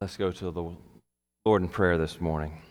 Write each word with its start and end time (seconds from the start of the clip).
Let's 0.00 0.16
go 0.16 0.32
to 0.32 0.50
the 0.50 0.64
Lord 1.44 1.60
in 1.60 1.68
prayer 1.68 1.98
this 1.98 2.22
morning. 2.22 2.62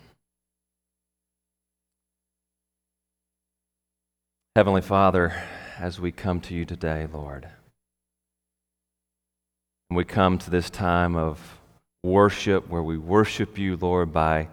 Heavenly 4.56 4.82
Father, 4.82 5.36
as 5.78 6.00
we 6.00 6.12
come 6.12 6.42
to 6.42 6.56
you 6.56 6.66
today, 6.66 7.08
Lord, 7.14 7.48
we 9.92 10.06
come 10.06 10.40
to 10.40 10.50
this 10.50 10.72
time 10.72 11.16
of 11.16 11.60
worship 12.04 12.68
where 12.68 12.82
we 12.82 12.98
worship 12.98 13.60
you, 13.60 13.78
Lord, 13.78 14.12
by 14.12 14.48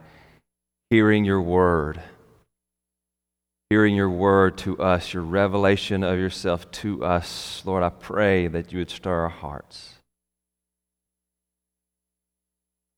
hearing 0.90 1.24
your 1.24 1.40
word, 1.40 2.02
hearing 3.70 3.94
your 3.94 4.10
word 4.10 4.58
to 4.58 4.78
us, 4.78 5.14
your 5.14 5.22
revelation 5.22 6.04
of 6.04 6.18
yourself 6.18 6.70
to 6.72 7.02
us. 7.02 7.62
Lord, 7.64 7.82
I 7.82 7.88
pray 7.88 8.48
that 8.48 8.70
you 8.70 8.80
would 8.80 8.90
stir 8.90 9.22
our 9.22 9.28
hearts. 9.30 9.95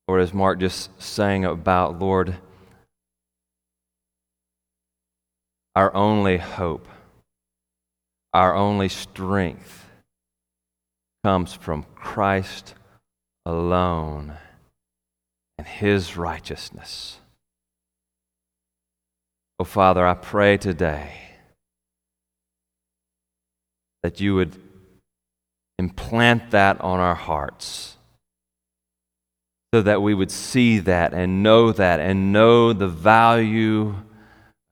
Lord, 0.08 0.22
as 0.22 0.32
Mark 0.32 0.58
just 0.58 0.90
sang 1.00 1.44
about, 1.44 1.98
Lord, 1.98 2.36
our 5.76 5.94
only 5.94 6.38
hope, 6.38 6.88
our 8.32 8.54
only 8.56 8.88
strength 8.88 9.84
comes 11.22 11.52
from 11.52 11.84
Christ 11.94 12.74
alone 13.44 14.38
and 15.58 15.66
his 15.66 16.16
righteousness. 16.16 17.18
Oh, 19.58 19.64
Father, 19.64 20.06
I 20.06 20.14
pray 20.14 20.56
today 20.56 21.12
that 24.02 24.20
you 24.20 24.34
would 24.36 24.56
implant 25.78 26.52
that 26.52 26.80
on 26.80 26.98
our 26.98 27.14
hearts 27.14 27.97
so 29.74 29.83
that 29.83 30.00
we 30.00 30.14
would 30.14 30.30
see 30.30 30.78
that 30.78 31.12
and 31.12 31.42
know 31.42 31.72
that 31.72 32.00
and 32.00 32.33
know 32.33 32.72
the 32.72 32.88
value 32.88 33.94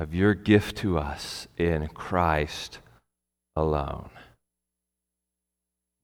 of 0.00 0.14
your 0.14 0.34
gift 0.34 0.76
to 0.78 0.98
us 0.98 1.46
in 1.58 1.88
Christ 1.88 2.78
alone. 3.54 4.08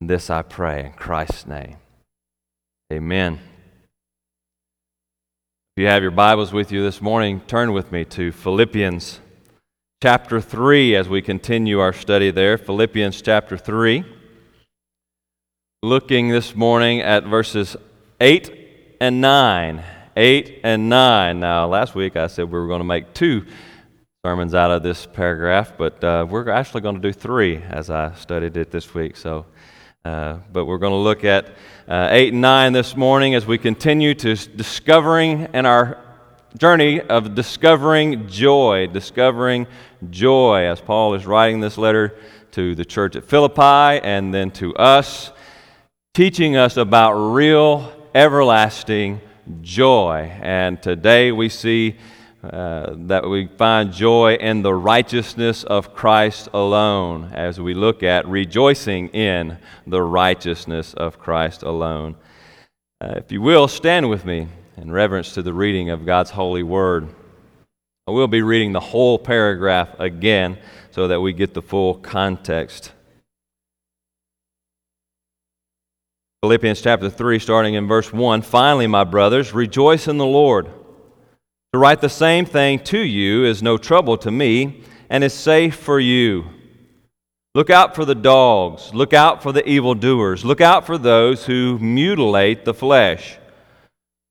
This 0.01 0.29
I 0.29 0.43
pray 0.43 0.87
in 0.87 0.93
Christ's 0.93 1.47
name. 1.47 1.77
Amen. 2.93 3.39
If 5.75 5.81
you 5.81 5.87
have 5.87 6.03
your 6.03 6.11
Bibles 6.11 6.53
with 6.53 6.70
you 6.70 6.83
this 6.83 7.01
morning, 7.01 7.41
turn 7.47 7.73
with 7.73 7.93
me 7.93 8.05
to 8.07 8.31
Philippians 8.31 9.20
chapter 10.03 10.39
3 10.39 10.97
as 10.97 11.09
we 11.09 11.23
continue 11.23 11.79
our 11.79 11.95
study 11.95 12.31
there. 12.31 12.59
Philippians 12.59 13.23
chapter 13.23 13.57
3. 13.57 14.05
Looking 15.83 16.29
this 16.29 16.55
morning 16.55 17.01
at 17.01 17.25
verses 17.25 17.77
8 18.20 18.62
and 19.03 19.20
9. 19.20 19.83
8 20.17 20.61
and 20.62 20.89
9. 20.89 21.41
Now, 21.41 21.67
last 21.67 21.97
week 21.97 22.14
I 22.14 22.28
said 22.28 22.45
we 22.45 22.56
were 22.56 22.69
going 22.69 22.78
to 22.78 22.84
make 22.84 23.12
two 23.12 23.45
sermons 24.25 24.55
out 24.55 24.70
of 24.70 24.84
this 24.84 25.06
paragraph, 25.06 25.72
but 25.77 26.05
uh, 26.05 26.25
we're 26.31 26.48
actually 26.48 26.83
going 26.83 26.95
to 26.95 27.00
do 27.00 27.12
three 27.12 27.56
as 27.56 27.91
I 27.91 28.14
studied 28.14 28.56
it 28.56 28.70
this 28.70 28.95
week. 28.95 29.17
So, 29.17 29.47
uh, 30.05 30.34
but 30.53 30.67
we're 30.67 30.78
going 30.78 30.92
to 30.92 30.98
look 30.98 31.25
at 31.25 31.48
uh, 31.89 32.11
8 32.12 32.33
and 32.33 32.42
9 32.42 32.73
this 32.75 32.97
morning 32.97 33.34
as 33.34 33.45
we 33.45 33.58
continue 33.58 34.14
to 34.14 34.36
discovering 34.36 35.48
in 35.53 35.67
our 35.67 35.98
journey 36.56 37.00
of 37.00 37.34
discovering 37.34 38.28
joy, 38.28 38.86
discovering 38.86 39.67
joy, 40.11 40.67
as 40.67 40.80
Paul 40.80 41.14
is 41.14 41.27
writing 41.27 41.58
this 41.58 41.77
letter 41.77 42.17
to 42.53 42.77
the 42.77 42.84
church 42.84 43.17
at 43.17 43.25
Philippi 43.25 44.00
and 44.06 44.33
then 44.33 44.53
to 44.53 44.77
us, 44.77 45.33
teaching 46.14 46.55
us 46.55 46.77
about 46.77 47.14
real 47.14 47.92
everlasting 48.15 49.21
joy. 49.61 50.31
And 50.41 50.83
today 50.83 51.33
we 51.33 51.49
see 51.49 51.97
uh, 52.42 52.95
that 52.97 53.29
we 53.29 53.47
find 53.47 53.92
joy 53.92 54.35
in 54.35 54.63
the 54.63 54.75
righteousness 54.75 55.63
of 55.64 55.95
Christ 55.95 56.48
alone 56.53 57.31
as 57.33 57.61
we 57.61 57.73
look 57.73 58.03
at 58.03 58.27
rejoicing 58.27 59.09
in 59.09 59.59
the 59.86 60.03
righteousness 60.03 60.92
of 60.95 61.19
Christ 61.19 61.63
alone. 61.63 62.17
Uh, 63.01 63.14
if 63.17 63.31
you 63.31 63.41
will, 63.41 63.69
stand 63.69 64.11
with 64.11 64.25
me 64.25 64.48
in 64.77 64.91
reverence 64.91 65.35
to 65.35 65.42
the 65.42 65.53
reading 65.53 65.91
of 65.91 66.05
God's 66.05 66.31
holy 66.31 66.63
word. 66.63 67.09
I 68.09 68.11
will 68.11 68.29
be 68.29 68.42
reading 68.42 68.73
the 68.73 68.81
whole 68.81 69.19
paragraph 69.19 69.98
again 70.01 70.59
so 70.91 71.09
that 71.09 71.20
we 71.20 71.33
get 71.33 71.55
the 71.55 71.63
full 71.63 71.95
context. 71.95 72.92
Philippians 76.45 76.83
chapter 76.83 77.08
3, 77.08 77.39
starting 77.39 77.75
in 77.75 77.86
verse 77.86 78.13
1. 78.13 78.42
Finally, 78.42 78.89
my 78.89 79.05
brothers, 79.05 79.55
rejoice 79.55 80.08
in 80.08 80.19
the 80.19 80.27
Lord. 80.27 80.67
To 81.73 81.79
write 81.79 82.01
the 82.01 82.08
same 82.08 82.47
thing 82.47 82.80
to 82.80 82.98
you 82.98 83.45
is 83.45 83.63
no 83.63 83.79
trouble 83.79 84.17
to 84.19 84.30
me 84.33 84.83
and 85.08 85.23
is 85.23 85.33
safe 85.33 85.77
for 85.77 86.01
you. 86.01 86.47
Look 87.55 87.70
out 87.70 87.95
for 87.95 88.05
the 88.05 88.17
dogs. 88.17 88.92
Look 88.92 89.13
out 89.13 89.41
for 89.41 89.53
the 89.53 89.64
evildoers. 89.69 90.45
Look 90.45 90.61
out 90.61 90.85
for 90.85 90.98
those 90.98 91.47
who 91.47 91.79
mutilate 91.79 92.64
the 92.64 92.74
flesh. 92.74 93.39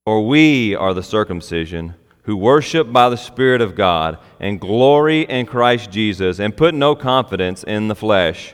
For 0.06 0.28
we 0.28 0.76
are 0.76 0.94
the 0.94 1.04
circumcision 1.04 1.96
who 2.24 2.36
worship 2.36 2.92
by 2.92 3.08
the 3.08 3.16
Spirit 3.16 3.62
of 3.62 3.74
God 3.74 4.18
and 4.38 4.60
glory 4.60 5.22
in 5.22 5.46
Christ 5.46 5.90
Jesus 5.90 6.42
and 6.42 6.58
put 6.58 6.76
no 6.76 6.94
confidence 6.94 7.64
in 7.64 7.88
the 7.88 7.96
flesh 7.96 8.54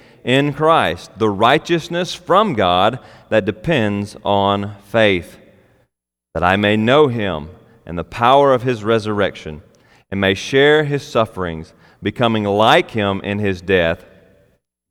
in 0.23 0.53
Christ, 0.53 1.11
the 1.17 1.29
righteousness 1.29 2.13
from 2.13 2.53
God 2.53 2.99
that 3.29 3.45
depends 3.45 4.15
on 4.23 4.75
faith, 4.83 5.37
that 6.33 6.43
I 6.43 6.55
may 6.55 6.77
know 6.77 7.07
him 7.07 7.49
and 7.85 7.97
the 7.97 8.03
power 8.03 8.53
of 8.53 8.63
his 8.63 8.83
resurrection, 8.83 9.61
and 10.09 10.21
may 10.21 10.33
share 10.33 10.83
his 10.83 11.03
sufferings, 11.03 11.73
becoming 12.03 12.43
like 12.43 12.91
him 12.91 13.21
in 13.21 13.39
his 13.39 13.61
death, 13.61 14.05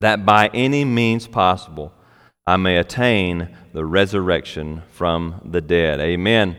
that 0.00 0.24
by 0.24 0.48
any 0.54 0.84
means 0.84 1.26
possible 1.26 1.92
I 2.46 2.56
may 2.56 2.78
attain 2.78 3.56
the 3.72 3.84
resurrection 3.84 4.82
from 4.90 5.40
the 5.44 5.60
dead. 5.60 6.00
Amen. 6.00 6.56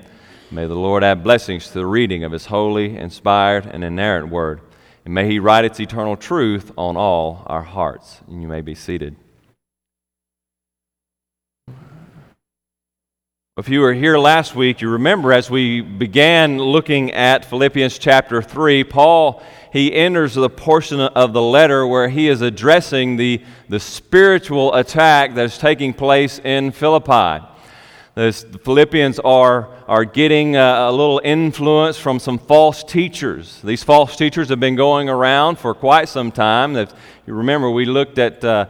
May 0.50 0.68
the 0.68 0.76
Lord 0.76 1.04
add 1.04 1.24
blessings 1.24 1.68
to 1.68 1.74
the 1.74 1.86
reading 1.86 2.24
of 2.24 2.32
his 2.32 2.46
holy, 2.46 2.98
inspired, 2.98 3.66
and 3.66 3.84
inerrant 3.84 4.30
word. 4.30 4.62
And 5.06 5.14
may 5.14 5.30
He 5.30 5.40
write 5.40 5.66
its 5.66 5.80
eternal 5.80 6.16
truth 6.16 6.72
on 6.78 6.98
all 6.98 7.44
our 7.48 7.64
hearts. 7.64 8.22
And 8.28 8.42
you 8.42 8.48
may 8.48 8.62
be 8.62 8.76
seated. 8.76 9.16
If 13.58 13.68
you 13.70 13.82
were 13.82 13.94
here 13.94 14.18
last 14.18 14.56
week, 14.56 14.82
you 14.82 14.90
remember 14.90 15.34
as 15.34 15.52
we 15.52 15.82
began 15.82 16.58
looking 16.58 17.12
at 17.12 17.44
Philippians 17.44 18.00
chapter 18.00 18.42
3, 18.42 18.86
Paul, 18.86 19.44
he 19.74 19.94
enters 19.94 20.36
the 20.36 20.50
portion 20.50 21.00
of 21.02 21.34
the 21.34 21.42
letter 21.42 21.86
where 21.86 22.08
he 22.10 22.28
is 22.28 22.42
addressing 22.42 23.18
the, 23.18 23.44
the 23.70 23.80
spiritual 23.80 24.74
attack 24.74 25.36
that 25.36 25.46
is 25.46 25.58
taking 25.58 25.94
place 25.94 26.40
in 26.40 26.72
Philippi. 26.72 27.46
The 28.22 28.60
Philippians 28.64 29.18
are, 29.18 29.70
are 29.88 30.06
getting 30.06 30.56
a, 30.56 30.60
a, 30.60 30.92
little 30.92 31.20
influence 31.24 31.98
from 31.98 32.20
some 32.20 32.38
false 32.38 32.84
teachers. 32.84 33.60
These 33.64 33.82
false 33.82 34.16
teachers 34.16 34.50
have 34.50 34.60
been 34.60 34.76
going 34.76 35.10
around 35.10 35.58
for 35.58 35.74
quite 35.74 36.08
some 36.08 36.32
time. 36.32 36.76
You 36.76 36.88
remember, 37.34 37.72
we 37.72 37.86
looked 37.86 38.20
at 38.20 38.44
uh, 38.46 38.68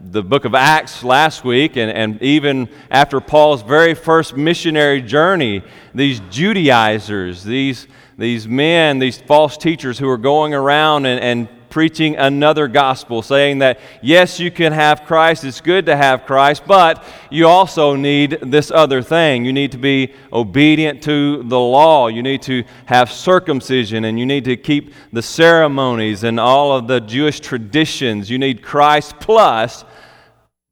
the 0.00 0.24
book 0.24 0.44
of 0.44 0.56
Acts 0.56 1.04
last 1.04 1.44
week, 1.44 1.76
and, 1.76 1.92
and 1.92 2.20
even 2.20 2.68
after 2.90 3.20
Paul's 3.20 3.62
very 3.62 3.94
first 3.94 4.36
missionary 4.36 5.00
journey, 5.00 5.62
these 5.94 6.18
Judaizers, 6.28 7.44
these, 7.44 7.86
these 8.16 8.48
men, 8.48 8.98
these 8.98 9.18
false 9.20 9.56
teachers 9.56 10.00
who 10.00 10.08
are 10.08 10.18
going 10.18 10.54
around 10.54 11.06
and, 11.06 11.20
and 11.20 11.57
preaching 11.70 12.16
another 12.16 12.68
gospel, 12.68 13.22
saying 13.22 13.58
that 13.58 13.78
yes, 14.02 14.40
you 14.40 14.50
can 14.50 14.72
have 14.72 15.04
Christ, 15.04 15.44
it's 15.44 15.60
good 15.60 15.86
to 15.86 15.96
have 15.96 16.24
Christ, 16.24 16.62
but 16.66 17.04
you 17.30 17.46
also 17.46 17.94
need 17.94 18.38
this 18.42 18.70
other 18.70 19.02
thing. 19.02 19.44
You 19.44 19.52
need 19.52 19.72
to 19.72 19.78
be 19.78 20.12
obedient 20.32 21.02
to 21.04 21.42
the 21.42 21.58
law, 21.58 22.08
you 22.08 22.22
need 22.22 22.42
to 22.42 22.64
have 22.86 23.10
circumcision, 23.10 24.04
and 24.04 24.18
you 24.18 24.26
need 24.26 24.44
to 24.44 24.56
keep 24.56 24.92
the 25.12 25.22
ceremonies 25.22 26.24
and 26.24 26.40
all 26.40 26.76
of 26.76 26.86
the 26.86 27.00
Jewish 27.00 27.40
traditions. 27.40 28.30
You 28.30 28.38
need 28.38 28.62
Christ 28.62 29.14
plus 29.20 29.84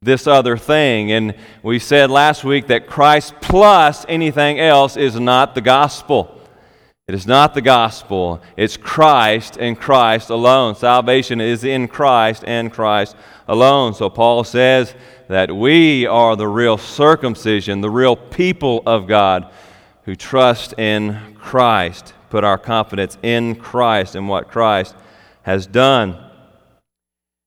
this 0.02 0.26
other 0.26 0.56
thing. 0.56 1.12
And 1.12 1.34
we 1.62 1.78
said 1.78 2.10
last 2.10 2.44
week 2.44 2.68
that 2.68 2.86
Christ 2.86 3.34
plus 3.40 4.06
anything 4.08 4.60
else 4.60 4.96
is 4.96 5.18
not 5.18 5.54
the 5.54 5.60
gospel. 5.60 6.35
It 7.08 7.14
is 7.14 7.24
not 7.24 7.54
the 7.54 7.62
gospel. 7.62 8.42
It's 8.56 8.76
Christ 8.76 9.58
and 9.60 9.78
Christ 9.78 10.28
alone. 10.28 10.74
Salvation 10.74 11.40
is 11.40 11.62
in 11.62 11.86
Christ 11.86 12.42
and 12.44 12.72
Christ 12.72 13.14
alone. 13.46 13.94
So 13.94 14.10
Paul 14.10 14.42
says 14.42 14.92
that 15.28 15.54
we 15.54 16.04
are 16.06 16.34
the 16.34 16.48
real 16.48 16.76
circumcision, 16.76 17.80
the 17.80 17.90
real 17.90 18.16
people 18.16 18.82
of 18.86 19.06
God 19.06 19.52
who 20.02 20.16
trust 20.16 20.74
in 20.80 21.36
Christ, 21.36 22.12
put 22.28 22.42
our 22.42 22.58
confidence 22.58 23.16
in 23.22 23.54
Christ 23.54 24.16
and 24.16 24.28
what 24.28 24.50
Christ 24.50 24.96
has 25.42 25.64
done. 25.64 26.18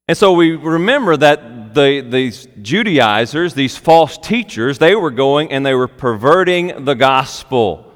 And 0.07 0.17
so 0.17 0.31
we 0.31 0.55
remember 0.55 1.17
that 1.17 1.73
the, 1.73 2.00
these 2.00 2.47
Judaizers, 2.62 3.55
these 3.55 3.75
false 3.75 4.17
teachers, 4.17 4.77
they 4.77 4.95
were 4.95 5.12
going 5.12 5.51
and 5.51 5.65
they 5.65 5.73
were 5.73 5.89
perverting 5.89 6.85
the 6.85 6.95
gospel. 6.95 7.88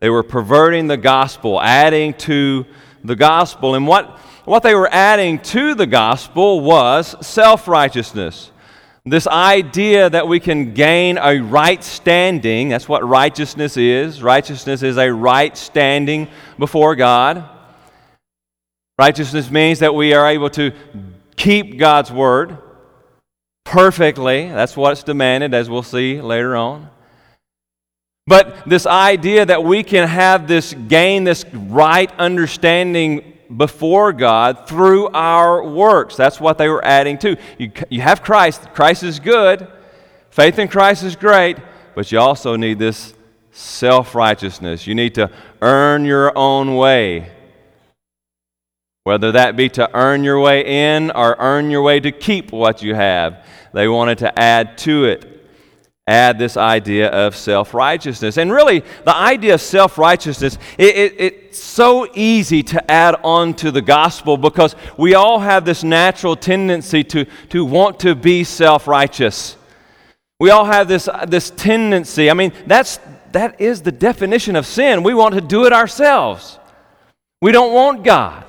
They 0.00 0.10
were 0.10 0.22
perverting 0.22 0.86
the 0.86 0.96
gospel, 0.96 1.60
adding 1.60 2.14
to 2.14 2.66
the 3.04 3.16
gospel. 3.16 3.74
And 3.74 3.86
what, 3.86 4.18
what 4.44 4.62
they 4.62 4.74
were 4.74 4.92
adding 4.92 5.38
to 5.40 5.74
the 5.74 5.86
gospel 5.86 6.60
was 6.60 7.14
self 7.26 7.66
righteousness. 7.66 8.50
This 9.08 9.28
idea 9.28 10.10
that 10.10 10.26
we 10.26 10.40
can 10.40 10.74
gain 10.74 11.16
a 11.16 11.38
right 11.38 11.82
standing, 11.82 12.70
that's 12.70 12.88
what 12.88 13.06
righteousness 13.06 13.76
is. 13.76 14.20
Righteousness 14.20 14.82
is 14.82 14.96
a 14.98 15.12
right 15.12 15.56
standing 15.56 16.26
before 16.58 16.96
God. 16.96 17.48
Righteousness 18.98 19.48
means 19.50 19.78
that 19.78 19.94
we 19.94 20.12
are 20.12 20.26
able 20.26 20.50
to 20.50 20.72
keep 21.36 21.78
God's 21.78 22.10
word 22.10 22.58
perfectly. 23.62 24.48
That's 24.48 24.76
what's 24.76 25.04
demanded, 25.04 25.54
as 25.54 25.70
we'll 25.70 25.84
see 25.84 26.20
later 26.20 26.56
on. 26.56 26.90
But 28.26 28.68
this 28.68 28.86
idea 28.86 29.46
that 29.46 29.62
we 29.62 29.84
can 29.84 30.08
have 30.08 30.48
this, 30.48 30.74
gain 30.74 31.22
this 31.22 31.44
right 31.52 32.10
understanding 32.18 33.34
before 33.56 34.12
God 34.12 34.66
through 34.66 35.08
our 35.08 35.62
works. 35.62 36.16
That's 36.16 36.40
what 36.40 36.58
they 36.58 36.68
were 36.68 36.84
adding 36.84 37.18
to. 37.18 37.36
You, 37.56 37.70
you 37.88 38.00
have 38.00 38.22
Christ. 38.24 38.68
Christ 38.74 39.04
is 39.04 39.20
good. 39.20 39.68
Faith 40.30 40.58
in 40.58 40.66
Christ 40.66 41.04
is 41.04 41.14
great. 41.14 41.56
But 41.94 42.10
you 42.10 42.18
also 42.18 42.56
need 42.56 42.80
this 42.80 43.14
self 43.52 44.16
righteousness. 44.16 44.88
You 44.88 44.96
need 44.96 45.14
to 45.14 45.30
earn 45.62 46.04
your 46.04 46.36
own 46.36 46.74
way. 46.74 47.30
Whether 49.04 49.32
that 49.32 49.54
be 49.54 49.68
to 49.70 49.88
earn 49.94 50.24
your 50.24 50.40
way 50.40 50.94
in 50.94 51.12
or 51.12 51.36
earn 51.38 51.70
your 51.70 51.82
way 51.82 52.00
to 52.00 52.10
keep 52.10 52.50
what 52.50 52.82
you 52.82 52.96
have. 52.96 53.46
They 53.72 53.86
wanted 53.86 54.18
to 54.18 54.36
add 54.36 54.78
to 54.78 55.04
it 55.04 55.35
add 56.06 56.38
this 56.38 56.56
idea 56.56 57.08
of 57.08 57.34
self 57.34 57.74
righteousness. 57.74 58.36
And 58.38 58.52
really, 58.52 58.80
the 59.04 59.16
idea 59.16 59.54
of 59.54 59.60
self 59.60 59.98
righteousness, 59.98 60.58
it, 60.78 60.96
it, 60.96 61.14
it's 61.18 61.58
so 61.58 62.08
easy 62.14 62.62
to 62.64 62.90
add 62.90 63.16
on 63.24 63.54
to 63.54 63.70
the 63.70 63.82
gospel 63.82 64.36
because 64.36 64.76
we 64.96 65.14
all 65.14 65.40
have 65.40 65.64
this 65.64 65.82
natural 65.82 66.36
tendency 66.36 67.02
to, 67.04 67.24
to 67.50 67.64
want 67.64 68.00
to 68.00 68.14
be 68.14 68.44
self 68.44 68.86
righteous. 68.86 69.56
We 70.38 70.50
all 70.50 70.66
have 70.66 70.86
this, 70.86 71.08
this 71.26 71.50
tendency. 71.50 72.30
I 72.30 72.34
mean, 72.34 72.52
that's, 72.66 73.00
that 73.32 73.60
is 73.60 73.82
the 73.82 73.92
definition 73.92 74.54
of 74.54 74.66
sin. 74.66 75.02
We 75.02 75.14
want 75.14 75.34
to 75.34 75.40
do 75.40 75.64
it 75.64 75.72
ourselves. 75.72 76.58
We 77.40 77.52
don't 77.52 77.72
want 77.72 78.04
God. 78.04 78.44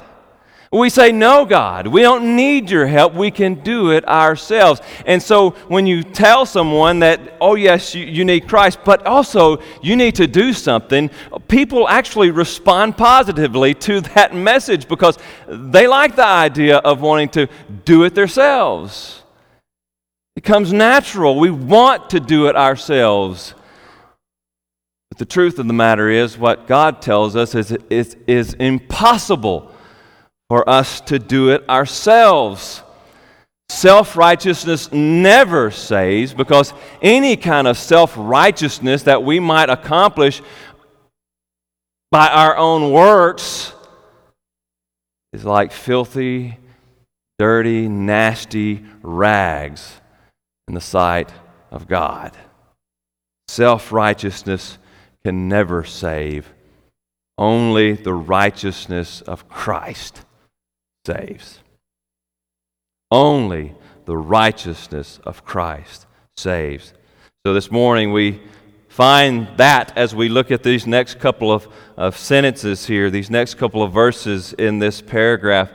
We 0.71 0.89
say, 0.89 1.11
No, 1.11 1.45
God, 1.45 1.87
we 1.87 2.01
don't 2.01 2.35
need 2.35 2.69
your 2.69 2.87
help. 2.87 3.13
We 3.13 3.31
can 3.31 3.55
do 3.55 3.91
it 3.91 4.05
ourselves. 4.07 4.81
And 5.05 5.21
so 5.23 5.51
when 5.69 5.87
you 5.87 6.03
tell 6.03 6.45
someone 6.45 6.99
that, 6.99 7.37
oh, 7.39 7.55
yes, 7.55 7.95
you, 7.95 8.05
you, 8.05 8.25
need 8.25 8.47
Christ, 8.47 8.79
but 8.83 9.05
also 9.05 9.61
you 9.81 9.95
need 9.95 10.15
to 10.15 10.27
do 10.27 10.51
something, 10.51 11.09
people 11.47 11.87
actually 11.87 12.31
respond 12.31 12.97
positively 12.97 13.73
to 13.75 14.01
that 14.01 14.35
message 14.35 14.87
because 14.87 15.17
they 15.47 15.87
like 15.87 16.15
the 16.15 16.25
idea 16.25 16.77
of 16.77 16.99
wanting 17.01 17.29
to 17.29 17.47
do 17.85 18.03
it 18.03 18.13
themselves. 18.13 19.23
It 20.35 20.43
comes 20.43 20.73
natural. 20.73 21.39
We 21.39 21.49
want 21.49 22.09
to 22.11 22.19
do 22.19 22.47
it 22.47 22.55
ourselves. 22.55 23.55
But 25.09 25.17
the 25.17 25.25
truth 25.25 25.59
of 25.59 25.67
the 25.67 25.73
matter 25.73 26.09
is, 26.09 26.37
what 26.37 26.67
God 26.67 27.01
tells 27.01 27.35
us 27.37 27.55
is, 27.55 27.71
is, 27.89 28.17
is 28.27 28.53
impossible 28.55 29.71
for 30.49 30.67
us 30.69 31.01
to 31.01 31.19
do 31.19 31.49
it 31.49 31.67
ourselves. 31.69 32.83
Self 33.69 34.15
righteousness 34.15 34.91
never 34.93 35.71
saves 35.71 36.33
because 36.33 36.73
any 37.01 37.35
kind 37.35 37.67
of 37.67 37.77
self 37.77 38.13
righteousness 38.17 39.03
that 39.03 39.23
we 39.23 39.39
might 39.39 39.69
accomplish 39.69 40.41
by 42.09 42.27
our 42.27 42.55
own 42.55 42.91
works 42.91 43.73
is 45.33 45.43
like 45.43 45.73
filthy, 45.73 46.57
dirty, 47.37 47.89
nasty 47.89 48.85
rags 49.01 49.99
in 50.69 50.73
the 50.73 50.81
sight 50.81 51.29
of 51.69 51.87
God. 51.87 52.31
Self 53.49 53.91
righteousness 53.91 54.77
can 55.25 55.49
never 55.49 55.83
save, 55.83 56.53
only 57.37 57.93
the 57.93 58.13
righteousness 58.13 59.19
of 59.19 59.49
Christ 59.49 60.23
saves. 61.07 61.59
Only 63.09 63.73
the 64.05 64.17
righteousness 64.17 65.19
of 65.23 65.45
Christ 65.45 66.05
saves. 66.35 66.93
So 67.45 67.53
this 67.53 67.71
morning 67.71 68.11
we 68.11 68.41
find 68.89 69.47
that 69.55 69.97
as 69.97 70.13
we 70.13 70.27
look 70.27 70.51
at 70.51 70.63
these 70.63 70.85
next 70.85 71.19
couple 71.19 71.49
of, 71.49 71.65
of 71.95 72.17
sentences 72.17 72.85
here, 72.85 73.09
these 73.09 73.29
next 73.29 73.53
couple 73.55 73.81
of 73.81 73.93
verses 73.93 74.51
in 74.53 74.79
this 74.79 75.01
paragraph. 75.01 75.71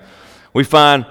We 0.53 0.65
find 0.65 1.07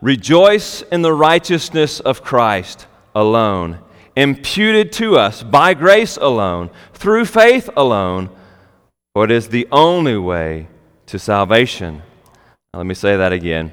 rejoice 0.00 0.80
in 0.90 1.02
the 1.02 1.12
righteousness 1.12 2.00
of 2.00 2.22
Christ 2.22 2.86
alone, 3.14 3.80
imputed 4.16 4.92
to 4.92 5.18
us 5.18 5.42
by 5.42 5.74
grace 5.74 6.16
alone, 6.16 6.70
through 6.94 7.26
faith 7.26 7.68
alone, 7.76 8.30
for 9.12 9.24
it 9.26 9.30
is 9.30 9.48
the 9.48 9.68
only 9.70 10.16
way 10.16 10.68
to 11.06 11.18
salvation. 11.18 12.02
Let 12.78 12.86
me 12.86 12.94
say 12.94 13.16
that 13.16 13.32
again. 13.32 13.72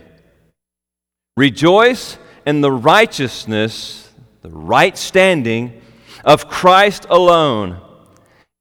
Rejoice 1.38 2.18
in 2.44 2.62
the 2.62 2.72
righteousness, 2.72 4.12
the 4.42 4.50
right 4.50 4.98
standing 4.98 5.80
of 6.24 6.50
Christ 6.50 7.06
alone, 7.12 7.80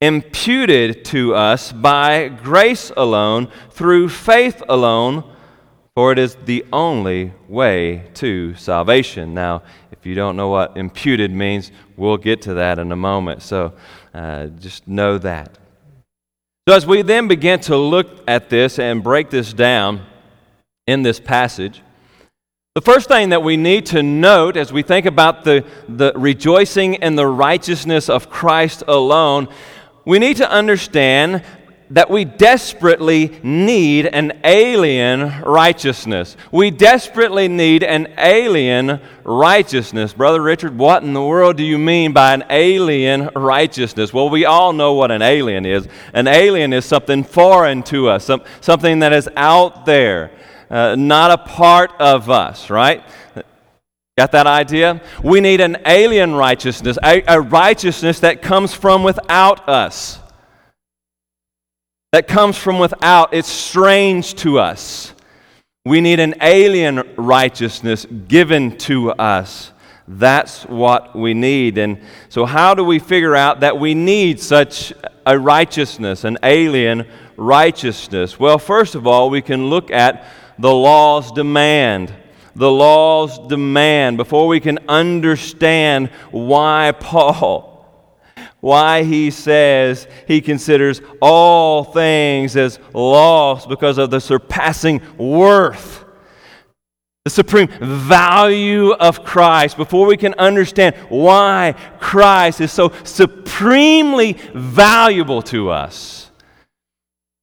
imputed 0.01 1.03
to 1.05 1.33
us 1.33 1.71
by 1.71 2.27
grace 2.27 2.91
alone, 2.95 3.47
through 3.71 4.09
faith 4.09 4.61
alone, 4.69 5.23
for 5.95 6.11
it 6.11 6.19
is 6.19 6.37
the 6.45 6.63
only 6.71 7.33
way 7.47 8.07
to 8.13 8.53
salvation. 8.53 9.33
Now, 9.33 9.63
if 9.91 10.05
you 10.05 10.13
don't 10.13 10.35
know 10.35 10.49
what 10.49 10.77
imputed 10.77 11.31
means, 11.31 11.71
we'll 11.97 12.17
get 12.17 12.43
to 12.43 12.53
that 12.53 12.77
in 12.77 12.91
a 12.91 12.95
moment. 12.95 13.41
So 13.41 13.73
uh, 14.13 14.45
just 14.45 14.87
know 14.87 15.17
that. 15.17 15.57
So, 16.69 16.75
as 16.75 16.85
we 16.85 17.01
then 17.01 17.27
begin 17.27 17.61
to 17.61 17.75
look 17.75 18.23
at 18.27 18.51
this 18.51 18.77
and 18.77 19.01
break 19.01 19.31
this 19.31 19.51
down, 19.51 20.05
in 20.87 21.01
this 21.01 21.19
passage. 21.19 21.81
The 22.75 22.81
first 22.81 23.07
thing 23.07 23.29
that 23.29 23.41
we 23.41 23.57
need 23.57 23.85
to 23.87 24.03
note 24.03 24.57
as 24.57 24.73
we 24.73 24.83
think 24.83 25.05
about 25.05 25.43
the, 25.45 25.65
the 25.87 26.11
rejoicing 26.15 26.95
in 26.95 27.15
the 27.15 27.25
righteousness 27.25 28.09
of 28.09 28.29
Christ 28.29 28.83
alone, 28.87 29.47
we 30.05 30.19
need 30.19 30.37
to 30.37 30.51
understand 30.51 31.43
that 31.91 32.09
we 32.09 32.25
desperately 32.25 33.39
need 33.43 34.07
an 34.07 34.41
alien 34.43 35.41
righteousness. 35.43 36.35
We 36.51 36.69
desperately 36.69 37.47
need 37.47 37.83
an 37.83 38.13
alien 38.17 38.99
righteousness. 39.23 40.11
Brother 40.13 40.41
Richard, 40.41 40.77
what 40.77 41.03
in 41.03 41.13
the 41.13 41.23
world 41.23 41.57
do 41.57 41.63
you 41.63 41.77
mean 41.77 42.11
by 42.11 42.33
an 42.33 42.43
alien 42.49 43.29
righteousness? 43.35 44.11
Well, 44.11 44.29
we 44.29 44.45
all 44.45 44.73
know 44.73 44.93
what 44.93 45.11
an 45.11 45.21
alien 45.21 45.65
is. 45.65 45.87
An 46.13 46.27
alien 46.27 46.73
is 46.73 46.85
something 46.85 47.23
foreign 47.23 47.83
to 47.83 48.09
us, 48.09 48.25
some, 48.25 48.43
something 48.61 48.99
that 48.99 49.13
is 49.13 49.29
out 49.35 49.85
there 49.85 50.31
uh, 50.69 50.95
not 50.95 51.31
a 51.31 51.37
part 51.37 51.91
of 51.99 52.29
us, 52.29 52.69
right? 52.69 53.03
Got 54.17 54.31
that 54.31 54.47
idea? 54.47 55.01
We 55.23 55.41
need 55.41 55.59
an 55.59 55.77
alien 55.85 56.35
righteousness, 56.35 56.97
a, 57.03 57.21
a, 57.27 57.41
righteousness 57.41 58.21
that 58.21 58.41
comes 58.41 58.73
from 58.73 59.03
without 59.03 59.67
us. 59.67 60.19
That 62.13 62.25
comes 62.27 62.57
from 62.57 62.79
without. 62.79 63.33
It's 63.33 63.49
strange 63.49 64.35
to 64.35 64.57
us. 64.59 65.13
We 65.83 65.99
need 65.99 66.21
an 66.21 66.35
alien 66.41 67.03
righteousness 67.17 68.05
given 68.05 68.77
to 68.79 69.11
us. 69.11 69.73
That's 70.07 70.63
what 70.63 71.13
we 71.13 71.33
need. 71.33 71.77
And 71.77 71.99
so, 72.29 72.45
how 72.45 72.73
do 72.73 72.85
we 72.85 72.99
figure 72.99 73.35
out 73.35 73.59
that 73.59 73.79
we 73.79 73.93
need 73.95 74.39
such 74.39 74.93
a 75.25 75.37
righteousness, 75.37 76.23
an 76.23 76.37
alien 76.41 77.05
righteousness? 77.35 78.39
Well, 78.39 78.59
first 78.59 78.95
of 78.95 79.05
all, 79.05 79.29
we 79.29 79.41
can 79.41 79.69
look 79.69 79.91
at 79.91 80.25
the 80.59 80.73
law's 80.73 81.31
demand. 81.31 82.13
The 82.55 82.71
law's 82.71 83.37
demand 83.47 84.17
before 84.17 84.47
we 84.47 84.59
can 84.59 84.79
understand 84.87 86.09
why 86.31 86.93
Paul 86.99 87.75
why 88.65 89.03
he 89.03 89.29
says 89.29 90.07
he 90.27 90.41
considers 90.41 90.99
all 91.21 91.83
things 91.83 92.57
as 92.57 92.79
lost 92.95 93.69
because 93.69 93.99
of 93.99 94.09
the 94.09 94.19
surpassing 94.19 94.99
worth, 95.19 96.03
the 97.25 97.29
supreme 97.29 97.67
value 97.79 98.91
of 98.93 99.23
Christ, 99.23 99.77
before 99.77 100.07
we 100.07 100.17
can 100.17 100.33
understand 100.39 100.95
why 101.09 101.75
Christ 101.99 102.59
is 102.59 102.71
so 102.71 102.91
supremely 103.03 104.33
valuable 104.55 105.43
to 105.43 105.69
us. 105.69 106.24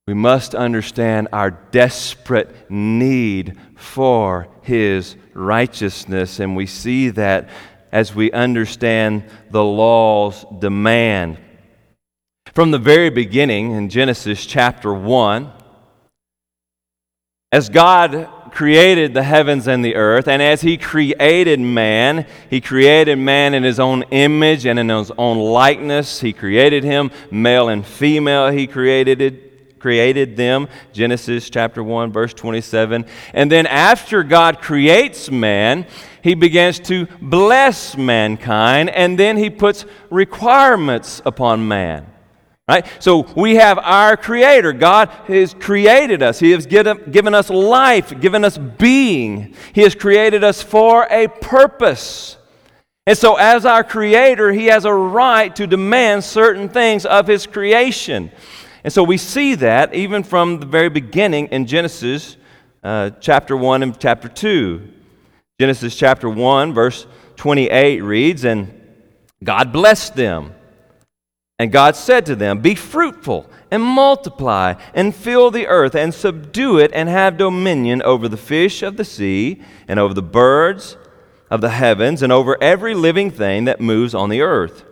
We 0.06 0.14
must 0.14 0.54
understand 0.56 1.28
our 1.32 1.50
desperate 1.50 2.70
need 2.70 3.56
for 3.76 4.48
his 4.62 5.14
righteousness, 5.32 6.40
and 6.40 6.56
we 6.56 6.66
see 6.66 7.10
that 7.10 7.48
as 7.92 8.14
we 8.14 8.32
understand 8.32 9.24
the 9.50 9.62
law's 9.62 10.44
demand. 10.58 11.38
From 12.52 12.72
the 12.72 12.78
very 12.78 13.10
beginning 13.10 13.72
in 13.72 13.90
Genesis 13.90 14.44
chapter 14.44 14.92
1, 14.92 15.52
as 17.52 17.68
God 17.68 18.28
created 18.50 19.14
the 19.14 19.22
heavens 19.22 19.68
and 19.68 19.84
the 19.84 19.94
earth, 19.94 20.26
and 20.26 20.42
as 20.42 20.62
He 20.62 20.78
created 20.78 21.60
man, 21.60 22.26
He 22.50 22.60
created 22.60 23.16
man 23.16 23.54
in 23.54 23.62
His 23.62 23.78
own 23.78 24.02
image 24.10 24.66
and 24.66 24.78
in 24.78 24.88
His 24.88 25.12
own 25.16 25.38
likeness. 25.38 26.20
He 26.20 26.32
created 26.32 26.82
him, 26.82 27.10
male 27.30 27.68
and 27.68 27.86
female, 27.86 28.50
He 28.50 28.66
created 28.66 29.20
it 29.20 29.51
created 29.82 30.36
them, 30.36 30.68
Genesis 30.92 31.50
chapter 31.50 31.82
1, 31.82 32.12
verse 32.12 32.32
27. 32.32 33.04
And 33.34 33.50
then 33.50 33.66
after 33.66 34.22
God 34.22 34.62
creates 34.62 35.28
man, 35.28 35.86
he 36.22 36.34
begins 36.34 36.78
to 36.80 37.06
bless 37.20 37.96
mankind, 37.96 38.90
and 38.90 39.18
then 39.18 39.36
he 39.36 39.50
puts 39.50 39.84
requirements 40.08 41.20
upon 41.26 41.66
man. 41.66 42.06
Right? 42.68 42.86
So 43.00 43.26
we 43.36 43.56
have 43.56 43.76
our 43.78 44.16
Creator. 44.16 44.74
God 44.74 45.08
has 45.26 45.52
created 45.52 46.22
us. 46.22 46.38
He 46.38 46.52
has 46.52 46.64
given 46.64 47.34
us 47.34 47.50
life, 47.50 48.18
given 48.20 48.44
us 48.44 48.56
being. 48.56 49.56
He 49.74 49.82
has 49.82 49.96
created 49.96 50.44
us 50.44 50.62
for 50.62 51.08
a 51.10 51.26
purpose. 51.26 52.38
And 53.04 53.18
so, 53.18 53.34
as 53.34 53.66
our 53.66 53.82
Creator, 53.82 54.52
He 54.52 54.66
has 54.66 54.84
a 54.84 54.94
right 54.94 55.54
to 55.56 55.66
demand 55.66 56.22
certain 56.22 56.68
things 56.68 57.04
of 57.04 57.26
His 57.26 57.48
creation. 57.48 58.30
And 58.84 58.92
so 58.92 59.04
we 59.04 59.16
see 59.16 59.54
that 59.56 59.94
even 59.94 60.22
from 60.22 60.58
the 60.60 60.66
very 60.66 60.88
beginning 60.88 61.48
in 61.48 61.66
Genesis 61.66 62.36
uh, 62.82 63.10
chapter 63.20 63.56
1 63.56 63.82
and 63.82 63.98
chapter 63.98 64.28
2. 64.28 64.88
Genesis 65.60 65.94
chapter 65.94 66.28
1, 66.28 66.74
verse 66.74 67.06
28 67.36 68.02
reads, 68.02 68.44
And 68.44 68.80
God 69.42 69.72
blessed 69.72 70.16
them. 70.16 70.54
And 71.58 71.70
God 71.70 71.94
said 71.94 72.26
to 72.26 72.34
them, 72.34 72.60
Be 72.60 72.74
fruitful 72.74 73.48
and 73.70 73.82
multiply 73.82 74.74
and 74.94 75.14
fill 75.14 75.52
the 75.52 75.68
earth 75.68 75.94
and 75.94 76.12
subdue 76.12 76.78
it 76.78 76.90
and 76.92 77.08
have 77.08 77.36
dominion 77.36 78.02
over 78.02 78.28
the 78.28 78.36
fish 78.36 78.82
of 78.82 78.96
the 78.96 79.04
sea 79.04 79.62
and 79.86 80.00
over 80.00 80.12
the 80.12 80.22
birds 80.22 80.96
of 81.50 81.60
the 81.60 81.70
heavens 81.70 82.22
and 82.22 82.32
over 82.32 82.60
every 82.60 82.94
living 82.94 83.30
thing 83.30 83.66
that 83.66 83.80
moves 83.80 84.14
on 84.14 84.28
the 84.28 84.40
earth. 84.40 84.84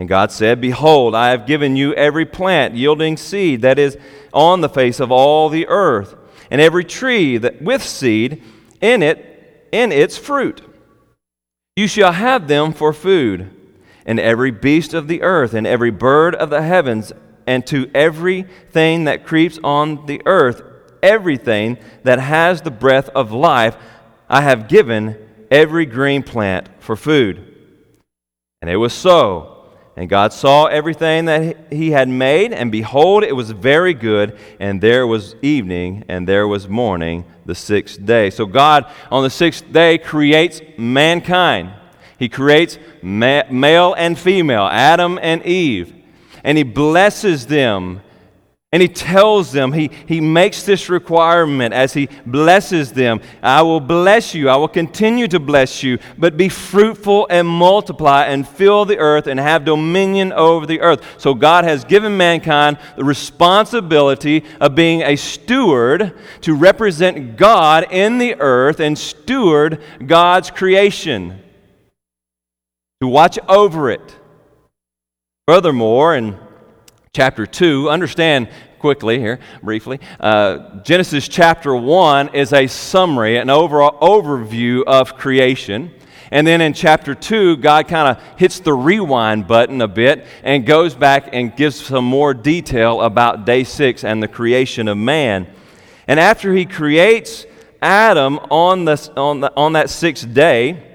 And 0.00 0.08
God 0.08 0.30
said, 0.30 0.60
Behold, 0.60 1.14
I 1.14 1.30
have 1.30 1.46
given 1.46 1.74
you 1.74 1.92
every 1.94 2.24
plant 2.24 2.74
yielding 2.74 3.16
seed 3.16 3.62
that 3.62 3.78
is 3.78 3.98
on 4.32 4.60
the 4.60 4.68
face 4.68 5.00
of 5.00 5.10
all 5.10 5.48
the 5.48 5.66
earth, 5.66 6.14
and 6.50 6.60
every 6.60 6.84
tree 6.84 7.36
that 7.38 7.60
with 7.60 7.82
seed 7.82 8.42
in 8.80 9.02
it 9.02 9.68
in 9.72 9.90
its 9.90 10.16
fruit. 10.16 10.62
You 11.76 11.88
shall 11.88 12.12
have 12.12 12.46
them 12.46 12.72
for 12.72 12.92
food, 12.92 13.50
and 14.06 14.20
every 14.20 14.52
beast 14.52 14.94
of 14.94 15.08
the 15.08 15.22
earth, 15.22 15.52
and 15.52 15.66
every 15.66 15.90
bird 15.90 16.34
of 16.36 16.50
the 16.50 16.62
heavens, 16.62 17.12
and 17.46 17.66
to 17.66 17.90
everything 17.92 19.04
that 19.04 19.26
creeps 19.26 19.58
on 19.64 20.06
the 20.06 20.22
earth, 20.26 20.62
everything 21.02 21.76
that 22.04 22.20
has 22.20 22.62
the 22.62 22.70
breath 22.70 23.08
of 23.10 23.32
life, 23.32 23.76
I 24.28 24.42
have 24.42 24.68
given 24.68 25.16
every 25.50 25.86
green 25.86 26.22
plant 26.22 26.68
for 26.78 26.94
food. 26.94 27.44
And 28.60 28.70
it 28.70 28.76
was 28.76 28.92
so. 28.92 29.57
And 29.98 30.08
God 30.08 30.32
saw 30.32 30.66
everything 30.66 31.24
that 31.24 31.72
he 31.72 31.90
had 31.90 32.08
made, 32.08 32.52
and 32.52 32.70
behold, 32.70 33.24
it 33.24 33.32
was 33.32 33.50
very 33.50 33.94
good. 33.94 34.38
And 34.60 34.80
there 34.80 35.08
was 35.08 35.34
evening, 35.42 36.04
and 36.06 36.28
there 36.28 36.46
was 36.46 36.68
morning, 36.68 37.24
the 37.44 37.56
sixth 37.56 38.06
day. 38.06 38.30
So 38.30 38.46
God, 38.46 38.86
on 39.10 39.24
the 39.24 39.28
sixth 39.28 39.72
day, 39.72 39.98
creates 39.98 40.60
mankind. 40.76 41.72
He 42.16 42.28
creates 42.28 42.78
ma- 43.02 43.42
male 43.50 43.92
and 43.94 44.16
female, 44.16 44.68
Adam 44.70 45.18
and 45.20 45.44
Eve. 45.44 45.92
And 46.44 46.56
he 46.56 46.62
blesses 46.62 47.48
them 47.48 48.00
and 48.70 48.82
he 48.82 48.88
tells 48.88 49.50
them, 49.50 49.72
he, 49.72 49.90
he 50.04 50.20
makes 50.20 50.64
this 50.64 50.90
requirement 50.90 51.72
as 51.72 51.94
he 51.94 52.08
blesses 52.26 52.92
them 52.92 53.22
I 53.42 53.62
will 53.62 53.80
bless 53.80 54.34
you, 54.34 54.50
I 54.50 54.56
will 54.56 54.68
continue 54.68 55.26
to 55.28 55.40
bless 55.40 55.82
you, 55.82 55.98
but 56.18 56.36
be 56.36 56.50
fruitful 56.50 57.26
and 57.30 57.48
multiply 57.48 58.24
and 58.26 58.46
fill 58.46 58.84
the 58.84 58.98
earth 58.98 59.26
and 59.26 59.40
have 59.40 59.64
dominion 59.64 60.34
over 60.34 60.66
the 60.66 60.82
earth. 60.82 61.02
So 61.16 61.32
God 61.32 61.64
has 61.64 61.84
given 61.84 62.18
mankind 62.18 62.78
the 62.96 63.04
responsibility 63.04 64.44
of 64.60 64.74
being 64.74 65.00
a 65.00 65.16
steward 65.16 66.14
to 66.42 66.54
represent 66.54 67.38
God 67.38 67.86
in 67.90 68.18
the 68.18 68.34
earth 68.38 68.80
and 68.80 68.98
steward 68.98 69.82
God's 70.04 70.50
creation, 70.50 71.40
to 73.00 73.08
watch 73.08 73.38
over 73.48 73.90
it. 73.90 74.16
Furthermore, 75.46 76.14
in 76.14 76.38
chapter 77.18 77.46
2. 77.46 77.90
Understand 77.90 78.48
quickly 78.78 79.18
here, 79.18 79.40
briefly. 79.60 79.98
Uh, 80.20 80.78
Genesis 80.84 81.26
chapter 81.26 81.74
1 81.74 82.32
is 82.32 82.52
a 82.52 82.68
summary, 82.68 83.38
an 83.38 83.50
overall 83.50 83.98
overview 83.98 84.84
of 84.86 85.16
creation. 85.16 85.90
And 86.30 86.46
then 86.46 86.60
in 86.60 86.74
chapter 86.74 87.16
2, 87.16 87.56
God 87.56 87.88
kind 87.88 88.16
of 88.16 88.22
hits 88.38 88.60
the 88.60 88.72
rewind 88.72 89.48
button 89.48 89.82
a 89.82 89.88
bit 89.88 90.28
and 90.44 90.64
goes 90.64 90.94
back 90.94 91.30
and 91.32 91.56
gives 91.56 91.84
some 91.84 92.04
more 92.04 92.34
detail 92.34 93.00
about 93.00 93.44
day 93.44 93.64
6 93.64 94.04
and 94.04 94.22
the 94.22 94.28
creation 94.28 94.86
of 94.86 94.96
man. 94.96 95.48
And 96.06 96.20
after 96.20 96.54
he 96.54 96.66
creates 96.66 97.46
Adam 97.82 98.38
on, 98.48 98.84
the, 98.84 99.12
on, 99.16 99.40
the, 99.40 99.52
on 99.56 99.72
that 99.72 99.90
sixth 99.90 100.32
day, 100.32 100.87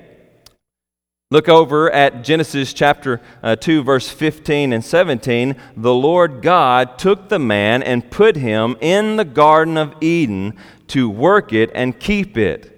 Look 1.34 1.50
over 1.50 1.90
at 1.90 2.24
Genesis 2.24 2.74
chapter 2.74 3.20
uh, 3.42 3.56
2, 3.56 3.82
verse 3.82 4.08
15 4.08 4.72
and 4.72 4.86
17. 4.86 5.56
The 5.75 5.92
Lord 5.92 6.44
God 6.44 7.00
took 7.00 7.28
the 7.28 7.40
man 7.40 7.82
and 7.82 8.12
put 8.12 8.36
him 8.36 8.78
in 8.80 9.16
the 9.16 9.25
Garden 9.25 9.75
of 9.75 9.96
Eden 10.00 10.56
to 10.90 11.10
work 11.10 11.52
it 11.52 11.72
and 11.74 12.00
keep 12.00 12.38
it. 12.38 12.70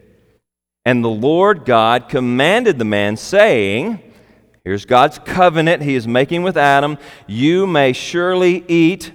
And 0.85 1.03
the 1.03 1.09
Lord 1.09 1.65
God 1.65 2.07
commanded 2.07 2.79
the 2.79 2.85
man, 2.85 3.17
saying, 3.17 3.99
Here's 4.63 4.85
God's 4.85 5.19
covenant 5.19 5.83
he 5.83 5.95
is 5.95 6.07
making 6.07 6.43
with 6.43 6.55
Adam. 6.55 6.97
You 7.27 7.67
may 7.67 7.91
surely 7.91 8.63
eat 8.69 9.11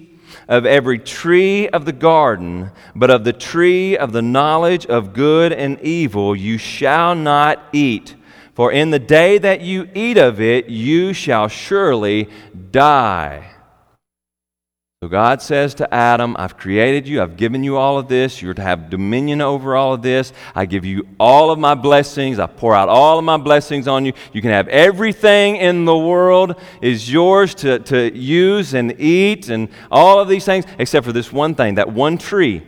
of 0.49 0.67
every 0.67 0.99
tree 0.99 1.67
of 1.71 1.87
the 1.87 1.95
garden, 1.95 2.73
but 2.95 3.09
of 3.09 3.25
the 3.25 3.33
tree 3.33 3.97
of 3.97 4.13
the 4.13 4.21
knowledge 4.21 4.85
of 4.85 5.15
good 5.15 5.51
and 5.51 5.81
evil 5.81 6.37
you 6.37 6.59
shall 6.59 7.15
not 7.15 7.65
eat. 7.73 8.17
For 8.61 8.71
in 8.71 8.91
the 8.91 8.99
day 8.99 9.39
that 9.39 9.63
you 9.63 9.89
eat 9.95 10.19
of 10.19 10.39
it, 10.39 10.69
you 10.69 11.15
shall 11.15 11.49
surely 11.49 12.29
die. 12.71 13.53
So 15.03 15.09
God 15.09 15.41
says 15.41 15.73
to 15.77 15.95
Adam, 15.95 16.37
I've 16.39 16.59
created 16.59 17.09
you, 17.09 17.23
I've 17.23 17.39
given 17.39 17.65
you 17.65 17.79
all 17.79 17.97
of 17.97 18.09
this, 18.09 18.43
you're 18.43 18.53
to 18.53 18.61
have 18.61 18.91
dominion 18.91 19.41
over 19.41 19.77
all 19.77 19.95
of 19.95 20.03
this. 20.03 20.35
I 20.55 20.67
give 20.67 20.85
you 20.85 21.09
all 21.19 21.51
of 21.51 21.59
my 21.59 21.75
blessings, 21.75 22.39
I 22.39 22.49
pour 22.49 22.75
out 22.75 22.91
all 22.91 23.19
of 23.19 23.25
my 23.25 23.39
blessings 23.39 23.89
on 23.89 24.05
you. 24.05 24.13
You 24.35 24.43
can 24.43 24.51
have 24.51 24.69
everything 24.69 25.57
in 25.57 25.87
the 25.87 25.97
world 25.97 26.55
is 26.83 27.11
yours 27.11 27.55
to, 27.55 27.79
to 27.79 28.15
use 28.15 28.75
and 28.75 28.95
eat 29.01 29.49
and 29.49 29.71
all 29.91 30.21
of 30.21 30.29
these 30.29 30.45
things, 30.45 30.67
except 30.79 31.07
for 31.07 31.13
this 31.13 31.33
one 31.33 31.55
thing, 31.55 31.77
that 31.77 31.91
one 31.91 32.19
tree. 32.19 32.63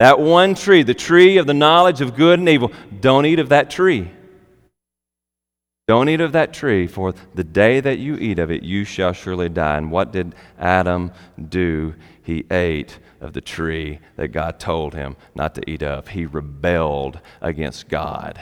That 0.00 0.18
one 0.18 0.54
tree, 0.54 0.82
the 0.82 0.94
tree 0.94 1.36
of 1.36 1.46
the 1.46 1.52
knowledge 1.52 2.00
of 2.00 2.16
good 2.16 2.38
and 2.38 2.48
evil. 2.48 2.72
Don't 3.02 3.26
eat 3.26 3.38
of 3.38 3.50
that 3.50 3.68
tree. 3.68 4.10
Don't 5.86 6.08
eat 6.08 6.22
of 6.22 6.32
that 6.32 6.54
tree, 6.54 6.86
for 6.86 7.14
the 7.34 7.44
day 7.44 7.78
that 7.80 7.98
you 7.98 8.16
eat 8.16 8.38
of 8.38 8.50
it, 8.50 8.62
you 8.62 8.84
shall 8.84 9.12
surely 9.12 9.50
die. 9.50 9.76
And 9.76 9.90
what 9.90 10.12
did 10.12 10.34
Adam 10.58 11.12
do? 11.48 11.94
He 12.22 12.46
ate 12.50 12.98
of 13.20 13.34
the 13.34 13.42
tree 13.42 13.98
that 14.16 14.28
God 14.28 14.58
told 14.58 14.94
him 14.94 15.16
not 15.34 15.54
to 15.56 15.70
eat 15.70 15.82
of. 15.82 16.08
He 16.08 16.24
rebelled 16.24 17.20
against 17.42 17.88
God. 17.88 18.40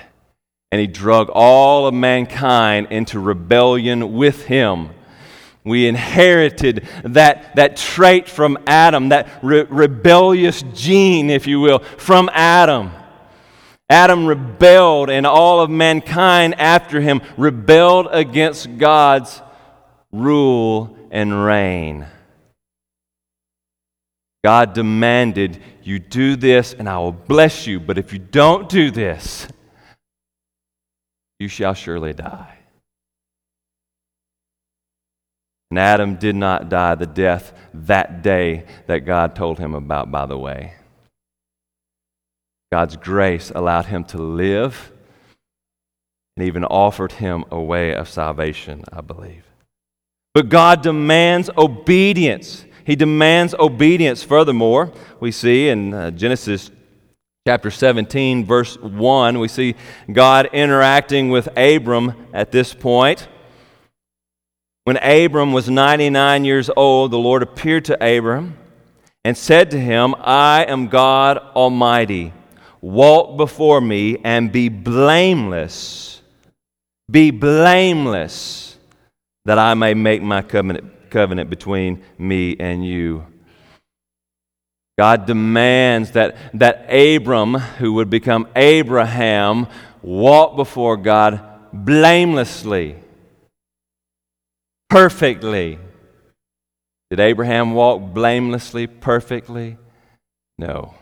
And 0.71 0.81
he 0.81 0.87
drug 0.87 1.31
all 1.31 1.89
of 1.89 1.95
mankind 1.95 2.89
into 2.91 3.19
rebellion 3.19 4.13
with 4.13 4.47
him. 4.47 4.91
We 5.65 5.89
inherited 5.89 6.87
that, 7.03 7.57
that 7.57 7.77
trait 7.77 8.29
from 8.29 8.57
Adam, 8.69 9.09
that 9.09 9.29
re- 9.43 9.67
rebellious 9.69 10.63
gene, 10.75 11.29
if 11.29 11.49
you 11.49 11.61
will, 11.61 11.81
from 11.81 12.31
Adam. 12.33 12.93
Adam 13.89 14.27
rebelled, 14.27 15.11
and 15.11 15.27
all 15.27 15.61
of 15.61 15.71
mankind 15.71 16.55
after 16.59 17.01
him 17.01 17.21
rebelled 17.37 18.09
against 18.11 18.79
God's 18.79 19.43
rule 20.11 20.97
and 21.11 21.45
reign. 21.45 22.07
God 24.45 24.73
demanded, 24.73 25.63
You 25.83 25.99
do 25.99 26.37
this, 26.37 26.73
and 26.73 26.89
I 26.89 26.99
will 26.99 27.13
bless 27.13 27.67
you, 27.67 27.79
but 27.79 27.99
if 27.99 28.13
you 28.13 28.19
don't 28.19 28.69
do 28.69 28.91
this, 28.91 29.47
you 31.39 31.49
shall 31.49 31.75
surely 31.75 32.13
die. 32.13 32.59
And 35.71 35.79
Adam 35.79 36.17
did 36.17 36.37
not 36.37 36.69
die 36.69 36.97
the 36.97 37.07
death 37.07 37.53
that 37.73 38.23
day 38.23 38.67
that 38.87 39.01
God 39.01 39.35
told 39.35 39.59
him 39.59 39.75
about, 39.75 40.11
by 40.11 40.27
the 40.27 40.37
way. 40.37 40.75
God's 42.73 42.97
grace 42.97 43.53
allowed 43.55 43.85
him 43.85 44.03
to 44.05 44.17
live 44.17 44.93
and 46.35 46.47
even 46.47 46.65
offered 46.65 47.13
him 47.13 47.45
a 47.51 47.61
way 47.61 47.95
of 47.95 48.09
salvation, 48.09 48.83
I 48.91 49.03
believe. 49.03 49.45
But 50.33 50.49
God 50.49 50.83
demands 50.83 51.51
obedience. 51.59 52.65
He 52.87 52.97
demands 52.97 53.55
obedience. 53.59 54.23
Furthermore, 54.23 54.91
we 55.21 55.33
see 55.33 55.69
in 55.69 55.93
uh, 55.93 56.13
Genesis 56.13 56.71
chapter 57.47 57.71
17, 57.71 58.47
verse 58.47 58.79
1, 58.79 59.39
we 59.39 59.49
see 59.49 59.75
God 60.11 60.49
interacting 60.55 61.29
with 61.29 61.49
Abram 61.59 62.27
at 62.33 62.53
this 62.53 62.73
point. 62.73 63.29
When 64.85 64.97
Abram 64.97 65.53
was 65.53 65.69
99 65.69 66.47
years 66.47 66.71
old, 66.75 67.11
the 67.11 67.19
Lord 67.19 67.43
appeared 67.43 67.85
to 67.85 68.17
Abram 68.17 68.57
and 69.27 69.37
said 69.37 69.71
to 69.73 69.79
him, 69.79 70.15
I 70.19 70.65
am 70.65 70.89
God 70.89 71.37
Almighty. 71.37 72.33
Walk 72.83 73.37
before 73.37 73.81
me 73.81 74.19
and 74.25 74.51
be 74.51 74.69
blameless. 74.69 76.21
Be 77.09 77.31
blameless, 77.31 78.77
that 79.45 79.59
I 79.59 79.75
may 79.75 79.95
make 79.95 80.23
my 80.23 80.43
covenant, 80.43 81.11
covenant 81.11 81.49
between 81.49 82.03
me 82.19 82.57
and 82.59 82.85
you. 82.85 83.27
God 84.99 85.27
demands 85.27 86.13
that, 86.13 86.37
that 86.55 86.87
Abram, 86.93 87.55
who 87.55 87.95
would 87.95 88.11
become 88.11 88.49
Abraham, 88.57 89.67
walk 90.03 90.57
before 90.57 90.97
God 90.97 91.41
blamelessly, 91.73 92.97
perfectly. 94.91 95.79
Did 97.11 97.21
Abraham 97.21 97.75
walk 97.75 98.15
blamelessly, 98.15 98.87
perfectly? 98.87 99.77
No. 100.59 100.95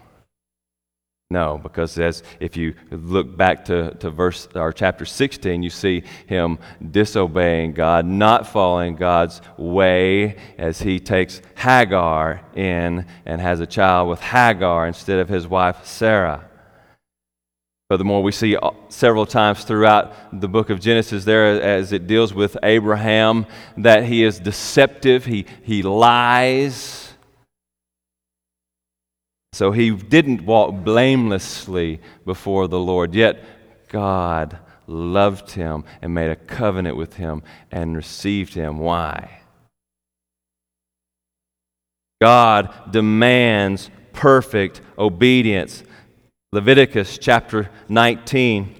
No, 1.32 1.60
because 1.62 1.96
as 1.96 2.24
if 2.40 2.56
you 2.56 2.74
look 2.90 3.36
back 3.36 3.64
to, 3.66 3.94
to 3.94 4.10
verse 4.10 4.48
or 4.56 4.72
chapter 4.72 5.04
16, 5.04 5.62
you 5.62 5.70
see 5.70 6.02
him 6.26 6.58
disobeying 6.90 7.72
God, 7.72 8.04
not 8.04 8.48
following 8.48 8.96
God's 8.96 9.40
way 9.56 10.36
as 10.58 10.82
he 10.82 10.98
takes 10.98 11.40
Hagar 11.54 12.40
in 12.56 13.06
and 13.24 13.40
has 13.40 13.60
a 13.60 13.66
child 13.66 14.08
with 14.08 14.20
Hagar 14.20 14.88
instead 14.88 15.20
of 15.20 15.28
his 15.28 15.46
wife 15.46 15.86
Sarah. 15.86 16.48
Furthermore, 17.88 18.24
we 18.24 18.32
see 18.32 18.56
uh, 18.56 18.70
several 18.88 19.24
times 19.24 19.62
throughout 19.62 20.40
the 20.40 20.48
book 20.48 20.68
of 20.68 20.80
Genesis 20.80 21.24
there 21.24 21.60
as 21.60 21.92
it 21.92 22.08
deals 22.08 22.34
with 22.34 22.56
Abraham 22.64 23.46
that 23.76 24.02
he 24.02 24.24
is 24.24 24.40
deceptive, 24.40 25.26
he, 25.26 25.46
he 25.62 25.82
lies 25.82 27.09
so 29.52 29.72
he 29.72 29.90
didn't 29.90 30.46
walk 30.46 30.84
blamelessly 30.84 32.00
before 32.24 32.68
the 32.68 32.78
Lord, 32.78 33.14
yet 33.14 33.44
God 33.88 34.58
loved 34.86 35.52
him 35.52 35.84
and 36.02 36.14
made 36.14 36.30
a 36.30 36.36
covenant 36.36 36.96
with 36.96 37.14
him 37.14 37.42
and 37.70 37.96
received 37.96 38.54
him. 38.54 38.78
Why? 38.78 39.40
God 42.20 42.92
demands 42.92 43.90
perfect 44.12 44.80
obedience. 44.98 45.82
Leviticus 46.52 47.18
chapter 47.18 47.70
19 47.88 48.79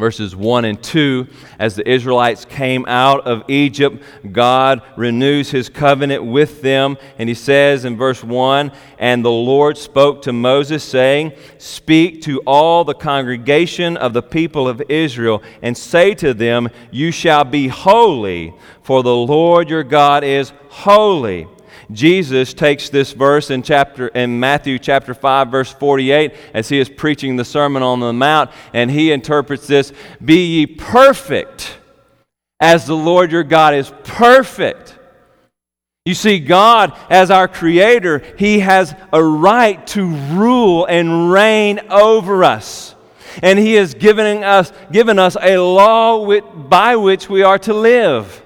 verses 0.00 0.36
1 0.36 0.64
and 0.64 0.80
2 0.80 1.26
as 1.58 1.74
the 1.74 1.90
israelites 1.90 2.44
came 2.44 2.86
out 2.86 3.26
of 3.26 3.42
egypt 3.48 4.00
god 4.30 4.80
renews 4.96 5.50
his 5.50 5.68
covenant 5.68 6.24
with 6.24 6.62
them. 6.62 6.96
And 7.18 7.28
he 7.28 7.34
says 7.34 7.84
in 7.84 7.96
verse 7.96 8.22
1 8.22 8.70
and 9.00 9.24
the 9.24 9.30
lord 9.32 9.76
spoke 9.76 10.22
to 10.22 10.32
moses 10.32 10.84
saying 10.84 11.32
speak 11.58 12.22
to 12.22 12.38
all 12.46 12.84
the 12.84 12.94
congregation 12.94 13.96
of 13.96 14.12
the 14.12 14.22
people 14.22 14.68
of 14.68 14.80
israel 14.88 15.42
and 15.62 15.76
say 15.76 16.14
to 16.14 16.32
them 16.32 16.68
you 16.92 17.10
shall 17.10 17.42
be 17.42 17.66
holy 17.66 18.54
for 18.82 19.02
the 19.02 19.16
lord 19.16 19.68
your 19.68 19.82
god 19.82 20.22
is 20.22 20.52
holy 20.68 21.48
Jesus 21.90 22.52
takes 22.52 22.90
this 22.90 23.12
verse 23.12 23.50
in 23.50 23.62
chapter 23.62 24.08
in 24.08 24.38
Matthew 24.38 24.78
chapter 24.78 25.14
5 25.14 25.48
verse 25.48 25.72
48 25.72 26.34
as 26.52 26.68
he 26.68 26.78
is 26.78 26.88
preaching 26.88 27.36
the 27.36 27.44
sermon 27.44 27.82
on 27.82 28.00
the 28.00 28.12
mount 28.12 28.50
and 28.74 28.90
he 28.90 29.10
interprets 29.10 29.66
this 29.66 29.92
be 30.22 30.58
ye 30.58 30.66
perfect 30.66 31.78
as 32.60 32.86
the 32.86 32.96
Lord 32.96 33.32
your 33.32 33.44
God 33.44 33.74
is 33.74 33.92
perfect. 34.04 34.98
You 36.04 36.14
see, 36.14 36.38
God, 36.38 36.96
as 37.10 37.30
our 37.30 37.48
Creator, 37.48 38.22
He 38.38 38.60
has 38.60 38.94
a 39.12 39.22
right 39.22 39.86
to 39.88 40.06
rule 40.06 40.86
and 40.86 41.30
reign 41.30 41.80
over 41.90 42.44
us. 42.44 42.94
And 43.42 43.58
He 43.58 43.74
has 43.74 43.94
given 43.94 44.42
us, 44.42 44.72
given 44.90 45.18
us 45.18 45.36
a 45.40 45.58
law 45.58 46.40
by 46.40 46.96
which 46.96 47.28
we 47.28 47.42
are 47.42 47.58
to 47.60 47.74
live. 47.74 48.42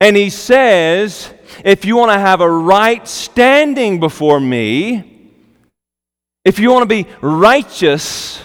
And 0.00 0.16
he 0.16 0.30
says, 0.30 1.32
if 1.64 1.84
you 1.84 1.96
want 1.96 2.12
to 2.12 2.18
have 2.18 2.40
a 2.40 2.50
right 2.50 3.06
standing 3.08 3.98
before 3.98 4.40
me, 4.40 5.32
if 6.44 6.58
you 6.58 6.70
want 6.70 6.82
to 6.82 6.86
be 6.86 7.08
righteous, 7.20 8.40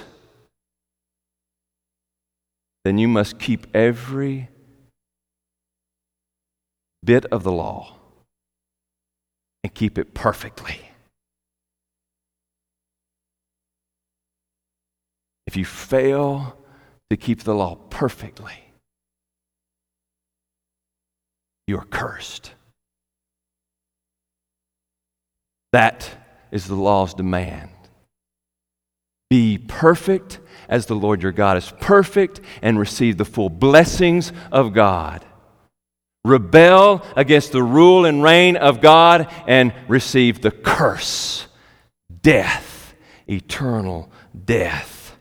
then 2.83 2.97
you 2.97 3.07
must 3.07 3.37
keep 3.37 3.67
every 3.75 4.49
bit 7.03 7.25
of 7.25 7.43
the 7.43 7.51
law 7.51 7.95
and 9.63 9.73
keep 9.73 9.97
it 9.97 10.13
perfectly. 10.13 10.79
If 15.45 15.57
you 15.57 15.65
fail 15.65 16.57
to 17.09 17.17
keep 17.17 17.43
the 17.43 17.53
law 17.53 17.75
perfectly, 17.75 18.60
you 21.67 21.77
are 21.77 21.85
cursed. 21.85 22.51
That 25.71 26.09
is 26.51 26.67
the 26.67 26.75
law's 26.75 27.13
demand. 27.13 27.69
Be 29.29 29.57
perfect 29.57 30.39
as 30.67 30.85
the 30.85 30.95
Lord 30.95 31.23
your 31.23 31.31
God 31.31 31.55
is 31.55 31.71
perfect 31.79 32.41
and 32.61 32.77
receive 32.77 33.17
the 33.17 33.25
full 33.25 33.49
blessings 33.49 34.33
of 34.51 34.73
God. 34.73 35.25
Rebel 36.25 37.03
against 37.15 37.51
the 37.51 37.63
rule 37.63 38.05
and 38.05 38.21
reign 38.21 38.57
of 38.57 38.81
God 38.81 39.31
and 39.47 39.73
receive 39.87 40.41
the 40.41 40.51
curse 40.51 41.47
death, 42.21 42.93
eternal 43.27 44.11
death. 44.45 45.17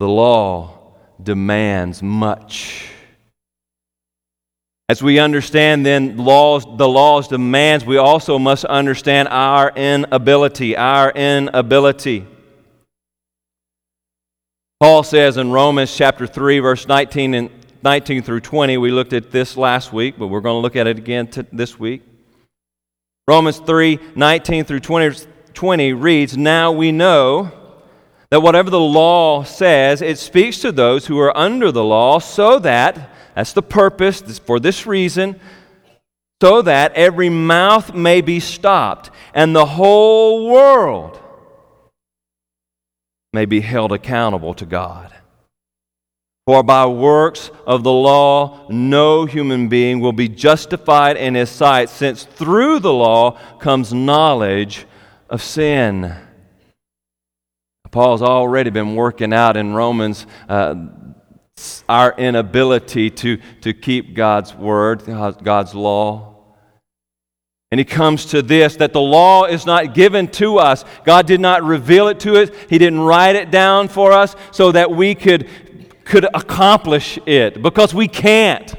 The 0.00 0.08
law 0.08 0.94
demands 1.22 2.02
much 2.02 2.90
as 4.92 5.02
we 5.02 5.18
understand 5.18 5.86
then 5.86 6.18
laws, 6.18 6.66
the 6.76 6.86
law's 6.86 7.26
demands, 7.26 7.82
we 7.82 7.96
also 7.96 8.38
must 8.38 8.66
understand 8.66 9.26
our 9.28 9.72
inability, 9.74 10.76
our 10.76 11.10
inability. 11.12 12.26
Paul 14.80 15.02
says 15.02 15.38
in 15.38 15.50
Romans 15.50 15.96
chapter 15.96 16.26
3, 16.26 16.58
verse 16.58 16.86
19 16.86 17.32
and 17.32 17.50
19 17.82 18.22
through 18.22 18.40
20, 18.40 18.76
we 18.76 18.90
looked 18.90 19.14
at 19.14 19.30
this 19.30 19.56
last 19.56 19.94
week, 19.94 20.16
but 20.18 20.26
we're 20.26 20.42
going 20.42 20.56
to 20.56 20.60
look 20.60 20.76
at 20.76 20.86
it 20.86 20.98
again 20.98 21.26
t- 21.26 21.46
this 21.50 21.78
week. 21.78 22.02
Romans 23.26 23.60
3, 23.60 23.98
19 24.14 24.66
through 24.66 24.80
20, 24.80 25.24
20 25.54 25.92
reads, 25.94 26.36
Now 26.36 26.70
we 26.70 26.92
know 26.92 27.50
that 28.28 28.42
whatever 28.42 28.68
the 28.68 28.78
law 28.78 29.42
says, 29.42 30.02
it 30.02 30.18
speaks 30.18 30.58
to 30.58 30.70
those 30.70 31.06
who 31.06 31.18
are 31.18 31.34
under 31.34 31.72
the 31.72 31.82
law, 31.82 32.18
so 32.18 32.58
that, 32.58 33.08
that's 33.34 33.52
the 33.52 33.62
purpose 33.62 34.38
for 34.38 34.60
this 34.60 34.86
reason, 34.86 35.40
so 36.42 36.62
that 36.62 36.92
every 36.94 37.28
mouth 37.28 37.94
may 37.94 38.20
be 38.20 38.40
stopped 38.40 39.10
and 39.32 39.54
the 39.54 39.66
whole 39.66 40.50
world 40.50 41.18
may 43.32 43.44
be 43.44 43.60
held 43.60 43.92
accountable 43.92 44.54
to 44.54 44.66
God. 44.66 45.12
For 46.44 46.64
by 46.64 46.86
works 46.86 47.52
of 47.64 47.84
the 47.84 47.92
law, 47.92 48.66
no 48.68 49.26
human 49.26 49.68
being 49.68 50.00
will 50.00 50.12
be 50.12 50.28
justified 50.28 51.16
in 51.16 51.36
his 51.36 51.48
sight, 51.48 51.88
since 51.88 52.24
through 52.24 52.80
the 52.80 52.92
law 52.92 53.38
comes 53.60 53.94
knowledge 53.94 54.86
of 55.30 55.40
sin. 55.40 56.12
Paul's 57.92 58.22
already 58.22 58.70
been 58.70 58.96
working 58.96 59.32
out 59.32 59.56
in 59.56 59.74
Romans 59.74 60.26
uh, 60.48 60.74
our 61.88 62.14
inability 62.16 63.10
to, 63.10 63.38
to 63.60 63.72
keep 63.72 64.14
God's 64.14 64.54
word, 64.54 65.04
God's 65.06 65.74
law. 65.74 66.32
And 67.70 67.78
he 67.78 67.86
comes 67.86 68.26
to 68.26 68.42
this 68.42 68.76
that 68.76 68.92
the 68.92 69.00
law 69.00 69.44
is 69.44 69.64
not 69.64 69.94
given 69.94 70.28
to 70.32 70.58
us. 70.58 70.84
God 71.04 71.26
did 71.26 71.40
not 71.40 71.62
reveal 71.62 72.08
it 72.08 72.20
to 72.20 72.42
us. 72.42 72.50
He 72.68 72.76
didn't 72.76 73.00
write 73.00 73.34
it 73.34 73.50
down 73.50 73.88
for 73.88 74.12
us 74.12 74.36
so 74.50 74.72
that 74.72 74.90
we 74.90 75.14
could, 75.14 75.48
could 76.04 76.26
accomplish 76.34 77.18
it 77.24 77.62
because 77.62 77.94
we 77.94 78.08
can't. 78.08 78.74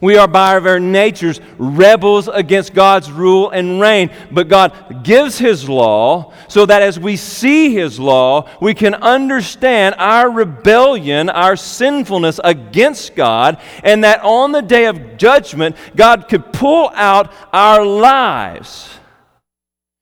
We 0.00 0.16
are 0.16 0.28
by 0.28 0.54
our 0.54 0.60
very 0.60 0.80
natures 0.80 1.40
rebels 1.58 2.28
against 2.28 2.74
God's 2.74 3.10
rule 3.10 3.50
and 3.50 3.80
reign. 3.80 4.10
But 4.30 4.48
God 4.48 5.04
gives 5.04 5.38
His 5.38 5.68
law 5.68 6.32
so 6.48 6.66
that 6.66 6.82
as 6.82 6.98
we 6.98 7.16
see 7.16 7.74
His 7.74 7.98
law, 7.98 8.48
we 8.60 8.74
can 8.74 8.94
understand 8.94 9.94
our 9.98 10.30
rebellion, 10.30 11.28
our 11.28 11.56
sinfulness 11.56 12.40
against 12.42 13.14
God, 13.14 13.60
and 13.82 14.04
that 14.04 14.20
on 14.22 14.52
the 14.52 14.62
day 14.62 14.86
of 14.86 15.16
judgment, 15.16 15.76
God 15.96 16.28
could 16.28 16.52
pull 16.52 16.90
out 16.94 17.32
our 17.52 17.84
lives 17.84 18.90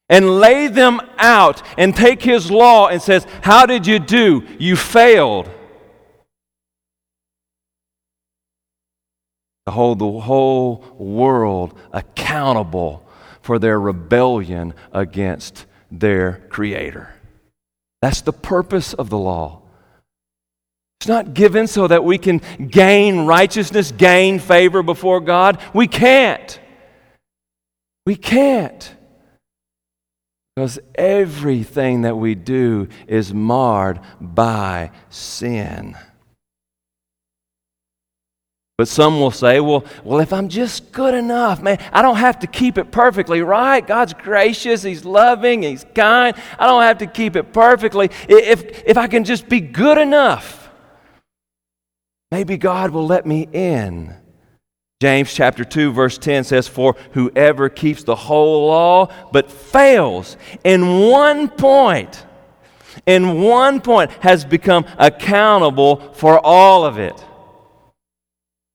and 0.09 0.41
lay 0.41 0.69
them 0.69 1.01
out 1.19 1.63
and 1.77 1.95
take 1.95 2.23
his 2.23 2.51
law 2.51 2.89
and 2.89 3.01
says 3.01 3.27
how 3.43 3.67
did 3.67 3.87
you 3.87 3.99
do 3.99 4.43
you 4.59 4.75
failed 4.77 5.51
to 9.69 9.73
hold 9.73 9.99
the 9.99 10.21
whole 10.21 10.83
world 10.97 11.79
accountable 11.93 13.07
for 13.43 13.59
their 13.59 13.79
rebellion 13.79 14.73
against 14.93 15.67
their 15.91 16.47
Creator. 16.49 17.13
That's 18.01 18.23
the 18.23 18.33
purpose 18.33 18.95
of 18.95 19.11
the 19.11 19.19
law. 19.19 19.61
It's 21.01 21.09
not 21.09 21.35
given 21.35 21.67
so 21.67 21.87
that 21.87 22.03
we 22.03 22.17
can 22.17 22.41
gain 22.67 23.27
righteousness, 23.27 23.93
gain 23.93 24.39
favor 24.39 24.83
before 24.83 25.21
God. 25.21 25.61
We 25.75 25.87
can't. 25.87 26.59
We 28.07 28.17
can't. 28.17 28.95
Because 30.57 30.79
everything 30.95 32.03
that 32.03 32.17
we 32.17 32.35
do 32.35 32.89
is 33.07 33.35
marred 33.35 34.01
by 34.19 34.93
sin. 35.11 35.95
But 38.79 38.87
some 38.87 39.19
will 39.19 39.33
say, 39.33 39.59
well, 39.59 39.85
well, 40.05 40.21
if 40.21 40.33
I'm 40.33 40.49
just 40.49 40.93
good 40.93 41.13
enough, 41.13 41.61
man, 41.61 41.81
I 41.93 42.01
don't 42.01 42.19
have 42.19 42.39
to 42.39 42.47
keep 42.47 42.79
it 42.79 42.93
perfectly, 42.93 43.43
right? 43.43 43.85
God's 43.85 44.15
gracious, 44.15 44.85
He's 44.85 45.05
loving, 45.05 45.65
He's 45.65 45.85
kind. 45.97 46.37
I 46.61 46.67
don't 46.69 46.83
have 46.83 46.99
to 46.99 47.09
keep 47.09 47.35
it 47.35 47.53
perfectly. 47.53 48.09
If, 48.29 48.85
if 48.87 48.97
I 48.97 49.09
can 49.09 49.25
just 49.25 49.49
be 49.49 49.59
good 49.59 49.99
enough, 49.99 50.71
maybe 52.31 52.57
God 52.57 52.93
will 52.93 53.05
let 53.05 53.27
me 53.27 53.49
in. 53.53 54.15
James 55.01 55.35
chapter 55.35 55.65
2, 55.65 55.93
verse 55.93 56.17
10 56.17 56.45
says, 56.45 56.69
For 56.69 56.95
whoever 57.15 57.69
keeps 57.69 58.05
the 58.05 58.15
whole 58.15 58.69
law 58.69 59.13
but 59.33 59.51
fails 59.51 60.37
in 60.63 61.01
one 61.09 61.49
point, 61.49 62.25
in 63.07 63.43
one 63.43 63.81
point, 63.81 64.13
has 64.21 64.45
become 64.45 64.87
accountable 64.99 65.97
for 66.15 66.39
all 66.47 66.85
of 66.85 66.97
it 67.01 67.25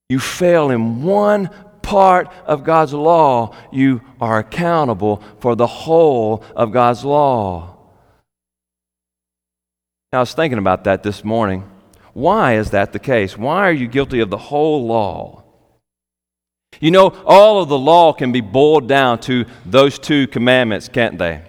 you 0.09 0.19
fail 0.19 0.69
in 0.69 1.03
one 1.03 1.49
part 1.81 2.31
of 2.45 2.63
God's 2.63 2.93
law, 2.93 3.55
you 3.71 4.01
are 4.19 4.39
accountable 4.39 5.21
for 5.39 5.55
the 5.55 5.67
whole 5.67 6.43
of 6.55 6.71
God's 6.71 7.03
law. 7.03 7.77
Now, 10.11 10.19
I 10.19 10.21
was 10.21 10.33
thinking 10.33 10.59
about 10.59 10.83
that 10.85 11.03
this 11.03 11.23
morning. 11.23 11.69
Why 12.13 12.55
is 12.55 12.71
that 12.71 12.93
the 12.93 12.99
case? 12.99 13.37
Why 13.37 13.67
are 13.67 13.73
you 13.73 13.87
guilty 13.87 14.19
of 14.19 14.29
the 14.29 14.37
whole 14.37 14.85
law? 14.85 15.43
You 16.79 16.91
know, 16.91 17.09
all 17.25 17.61
of 17.61 17.69
the 17.69 17.77
law 17.77 18.13
can 18.13 18.31
be 18.31 18.41
boiled 18.41 18.87
down 18.87 19.19
to 19.21 19.45
those 19.65 19.99
two 19.99 20.27
commandments, 20.27 20.87
can't 20.87 21.17
they? 21.17 21.41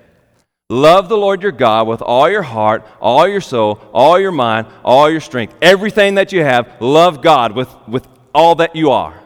Love 0.70 1.10
the 1.10 1.16
Lord 1.16 1.42
your 1.42 1.52
God 1.52 1.86
with 1.86 2.00
all 2.00 2.30
your 2.30 2.42
heart, 2.42 2.86
all 3.00 3.28
your 3.28 3.42
soul, 3.42 3.80
all 3.92 4.18
your 4.18 4.32
mind, 4.32 4.66
all 4.82 5.10
your 5.10 5.20
strength. 5.20 5.54
Everything 5.60 6.14
that 6.14 6.32
you 6.32 6.42
have, 6.42 6.80
love 6.80 7.20
God 7.20 7.52
with, 7.52 7.68
with 7.86 8.06
all 8.34 8.56
that 8.56 8.74
you 8.74 8.90
are. 8.90 9.20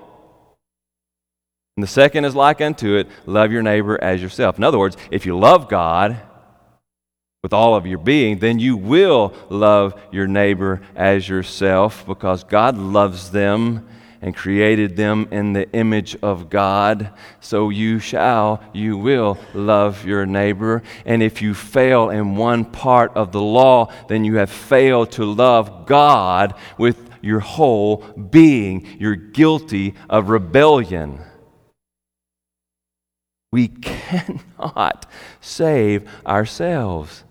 And 1.77 1.83
the 1.83 1.89
second 1.89 2.25
is 2.25 2.35
like 2.35 2.61
unto 2.61 2.97
it 2.97 3.09
love 3.25 3.53
your 3.53 3.63
neighbor 3.63 4.03
as 4.03 4.21
yourself. 4.21 4.59
In 4.59 4.65
other 4.65 4.79
words, 4.79 4.97
if 5.11 5.25
you 5.25 5.39
love 5.39 5.69
God 5.69 6.21
with 7.43 7.53
all 7.53 7.77
of 7.77 7.87
your 7.87 7.99
being, 7.99 8.41
then 8.41 8.59
you 8.59 8.77
will 8.77 9.33
love 9.49 10.01
your 10.11 10.27
neighbor 10.27 10.83
as 10.97 11.29
yourself 11.29 12.05
because 12.05 12.43
God 12.43 12.77
loves 12.77 13.31
them 13.31 13.87
and 14.21 14.35
created 14.35 14.97
them 14.97 15.29
in 15.31 15.53
the 15.53 15.71
image 15.71 16.17
of 16.21 16.51
God. 16.51 17.13
So 17.39 17.71
you 17.71 18.01
shall, 18.01 18.61
you 18.73 18.99
will 18.99 19.39
love 19.55 20.05
your 20.05 20.27
neighbor. 20.27 20.83
And 21.05 21.23
if 21.23 21.41
you 21.41 21.55
fail 21.55 22.11
in 22.11 22.35
one 22.35 22.65
part 22.65 23.13
of 23.15 23.31
the 23.31 23.41
law, 23.41 23.93
then 24.09 24.25
you 24.25 24.35
have 24.37 24.51
failed 24.51 25.13
to 25.13 25.25
love 25.25 25.87
God 25.87 26.55
with 26.77 27.08
your 27.23 27.41
whole 27.41 27.99
being. 27.99 28.87
You're 28.99 29.17
guilty 29.17 29.95
of 30.09 30.29
rebellion. 30.29 31.21
We 33.53 33.69
cannot 33.83 35.07
save 35.41 36.09
ourselves. 36.27 37.25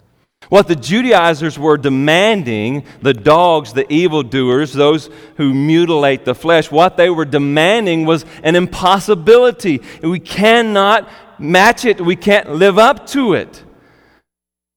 What 0.50 0.70
the 0.70 0.76
Judaizers 0.76 1.60
were 1.60 1.78
demanding, 1.78 2.86
the 3.02 3.14
dogs, 3.14 3.74
the 3.74 3.92
evildoers, 3.92 4.72
those 4.72 5.10
who 5.36 5.54
mutilate 5.54 6.24
the 6.24 6.36
flesh, 6.36 6.72
what 6.72 6.96
they 6.96 7.10
were 7.10 7.26
demanding 7.26 8.06
was 8.06 8.26
an 8.44 8.56
impossibility. 8.56 9.82
We 10.02 10.22
cannot 10.22 11.10
match 11.38 11.84
it, 11.84 12.00
we 12.00 12.16
can't 12.16 12.54
live 12.54 12.78
up 12.78 13.08
to 13.08 13.34
it. 13.34 13.64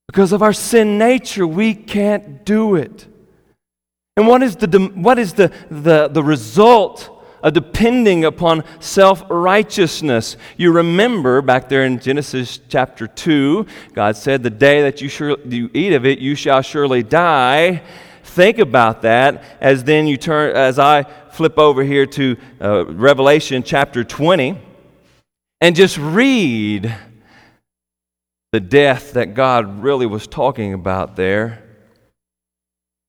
Because 0.09 0.33
of 0.33 0.43
our 0.43 0.53
sin 0.53 0.99
nature, 0.99 1.47
we 1.47 1.73
can't 1.73 2.45
do 2.45 2.75
it. 2.75 3.07
And 4.21 4.29
what 4.29 4.43
is 4.43 4.55
the, 4.55 4.93
what 4.97 5.19
is 5.19 5.33
the, 5.33 5.51
the, 5.71 6.09
the 6.09 6.23
result 6.23 7.09
of 7.43 7.55
depending 7.55 8.27
upon 8.27 8.65
self 8.79 9.25
righteousness? 9.31 10.37
You 10.59 10.73
remember 10.73 11.41
back 11.41 11.71
there 11.71 11.87
in 11.87 11.99
Genesis 11.99 12.61
chapter 12.69 13.07
2, 13.07 13.65
God 13.95 14.19
said, 14.19 14.43
The 14.43 14.51
day 14.51 14.83
that 14.83 15.01
you, 15.01 15.09
sure, 15.09 15.39
you 15.47 15.71
eat 15.73 15.95
of 15.95 16.05
it, 16.05 16.19
you 16.19 16.35
shall 16.35 16.61
surely 16.61 17.03
die. 17.03 17.81
Think 18.23 18.59
about 18.59 19.01
that 19.03 19.43
as 19.59 19.85
then 19.85 20.07
you 20.07 20.19
turn, 20.19 20.55
as 20.55 20.79
I 20.79 21.05
flip 21.31 21.59
over 21.59 21.83
here 21.83 22.05
to 22.05 22.37
uh, 22.61 22.85
Revelation 22.89 23.63
chapter 23.63 24.05
20 24.05 24.59
and 25.63 25.75
just 25.75 25.97
read 25.97 26.95
the 28.53 28.61
death 28.61 29.15
that 29.15 29.33
God 29.33 29.83
really 29.83 30.05
was 30.05 30.27
talking 30.27 30.75
about 30.75 31.17
there. 31.17 31.70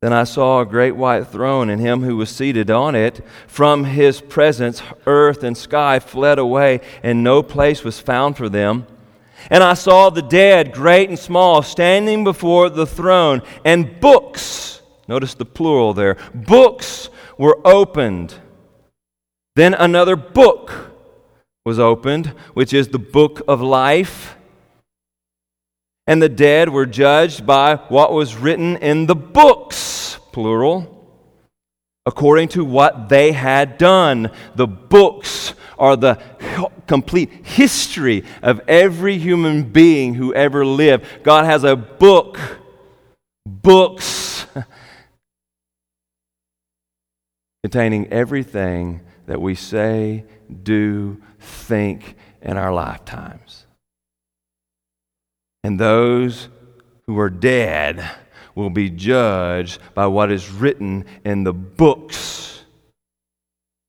Then 0.02 0.14
I 0.14 0.24
saw 0.24 0.62
a 0.62 0.66
great 0.66 0.96
white 0.96 1.28
throne 1.28 1.70
and 1.70 1.80
him 1.80 2.02
who 2.02 2.18
was 2.18 2.32
seated 2.32 2.72
on 2.72 2.96
it. 2.96 3.24
From 3.46 3.84
his 3.84 4.20
presence, 4.20 4.82
earth 5.06 5.44
and 5.44 5.56
sky 5.56 6.00
fled 6.00 6.40
away, 6.40 6.82
and 7.04 7.24
no 7.24 7.44
place 7.44 7.84
was 7.84 8.00
found 8.00 8.36
for 8.36 8.50
them. 8.50 8.88
And 9.52 9.64
I 9.64 9.76
saw 9.76 10.10
the 10.10 10.24
dead, 10.24 10.72
great 10.72 11.10
and 11.10 11.20
small, 11.20 11.62
standing 11.62 12.24
before 12.24 12.70
the 12.72 12.88
throne, 12.88 13.44
and 13.64 14.00
books, 14.00 14.82
notice 15.08 15.36
the 15.36 15.46
plural 15.46 15.94
there, 15.94 16.18
books 16.34 17.10
were 17.38 17.60
opened. 17.64 18.34
Then 19.56 19.76
another 19.76 20.16
book 20.16 20.92
was 21.64 21.78
opened, 21.78 22.28
which 22.56 22.74
is 22.74 22.88
the 22.88 23.00
book 23.00 23.42
of 23.48 23.62
life. 23.62 24.36
And 26.08 26.22
the 26.22 26.30
dead 26.30 26.70
were 26.70 26.86
judged 26.86 27.46
by 27.46 27.76
what 27.76 28.12
was 28.12 28.36
written 28.36 28.78
in 28.78 29.06
the 29.06 29.16
books, 29.16 30.18
plural, 30.32 30.98
according 32.06 32.50
to 32.50 32.66
what 32.66 33.10
they 33.10 33.32
had 33.32 33.78
done. 33.78 34.32
The 34.56 34.68
books 34.68 35.54
are 35.78 35.96
the 35.96 36.16
complete 36.88 37.46
history 37.46 38.24
of 38.42 38.62
every 38.68 39.18
human 39.18 39.64
being 39.64 40.16
who 40.16 40.34
ever 40.34 40.66
lived. 40.66 41.06
God 41.24 41.46
has 41.46 41.64
a 41.64 41.76
book, 41.76 42.40
books 43.46 44.46
containing 47.64 48.08
everything 48.08 49.02
that 49.28 49.42
we 49.42 49.56
say, 49.56 50.26
do, 50.64 51.22
think 51.40 52.16
in 52.42 52.58
our 52.58 52.74
lifetimes. 52.74 53.66
And 55.64 55.80
those 55.80 56.50
who 57.06 57.20
are 57.20 57.30
dead 57.30 58.10
will 58.56 58.70
be 58.70 58.90
judged 58.90 59.80
by 59.94 60.08
what 60.08 60.32
is 60.32 60.50
written 60.50 61.06
in 61.24 61.44
the 61.44 61.54
books 61.54 62.64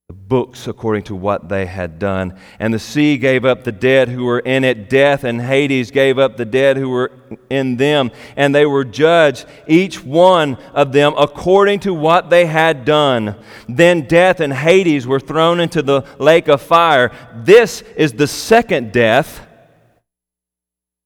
The 0.09 0.15
books 0.15 0.67
according 0.67 1.05
to 1.05 1.15
what 1.15 1.49
they 1.49 1.65
had 1.65 1.99
done. 1.99 2.39
And 2.59 2.75
the 2.75 2.79
sea 2.79 3.17
gave 3.17 3.47
up 3.47 3.65
the 3.65 3.73
dead 3.73 4.11
who 4.11 4.25
were 4.25 4.41
in 4.41 4.63
it. 4.63 4.91
Death 4.91 5.25
and 5.25 5.41
Hades 5.41 5.91
gave 5.91 6.19
up 6.19 6.37
the 6.37 6.45
dead 6.45 6.77
who 6.77 6.91
were 6.91 7.11
in 7.49 7.79
them. 7.79 8.11
And 8.37 8.55
they 8.55 8.67
were 8.67 8.85
judged, 8.85 9.47
each 9.67 10.05
one 10.05 10.59
of 10.75 10.93
them, 10.93 11.15
according 11.17 11.81
to 11.81 11.95
what 11.95 12.29
they 12.29 12.45
had 12.45 12.85
done. 12.85 13.37
Then 13.71 14.03
death 14.03 14.41
and 14.41 14.53
Hades 14.53 15.07
were 15.07 15.21
thrown 15.21 15.61
into 15.61 15.81
the 15.81 16.03
lake 16.19 16.49
of 16.49 16.61
fire. 16.61 17.11
This 17.35 17.81
is 17.97 18.13
the 18.13 18.27
second 18.27 18.93
death, 18.93 19.47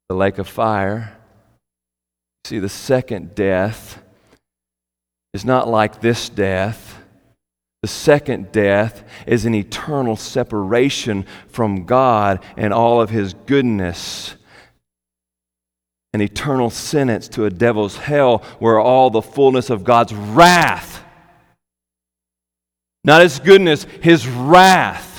the 0.08 0.14
lake 0.14 0.38
of 0.38 0.48
fire. 0.48 1.16
See, 2.44 2.58
the 2.58 2.68
second 2.68 3.34
death 3.34 4.02
is 5.34 5.44
not 5.44 5.68
like 5.68 6.00
this 6.00 6.28
death. 6.28 7.02
The 7.82 7.88
second 7.88 8.52
death 8.52 9.04
is 9.26 9.44
an 9.44 9.54
eternal 9.54 10.16
separation 10.16 11.26
from 11.48 11.84
God 11.84 12.42
and 12.56 12.72
all 12.72 13.00
of 13.00 13.10
His 13.10 13.34
goodness. 13.34 14.34
An 16.12 16.20
eternal 16.20 16.70
sentence 16.70 17.28
to 17.28 17.44
a 17.44 17.50
devil's 17.50 17.96
hell 17.96 18.38
where 18.58 18.78
all 18.78 19.10
the 19.10 19.22
fullness 19.22 19.70
of 19.70 19.84
God's 19.84 20.14
wrath, 20.14 21.04
not 23.04 23.22
His 23.22 23.38
goodness, 23.38 23.84
His 24.00 24.26
wrath, 24.26 25.15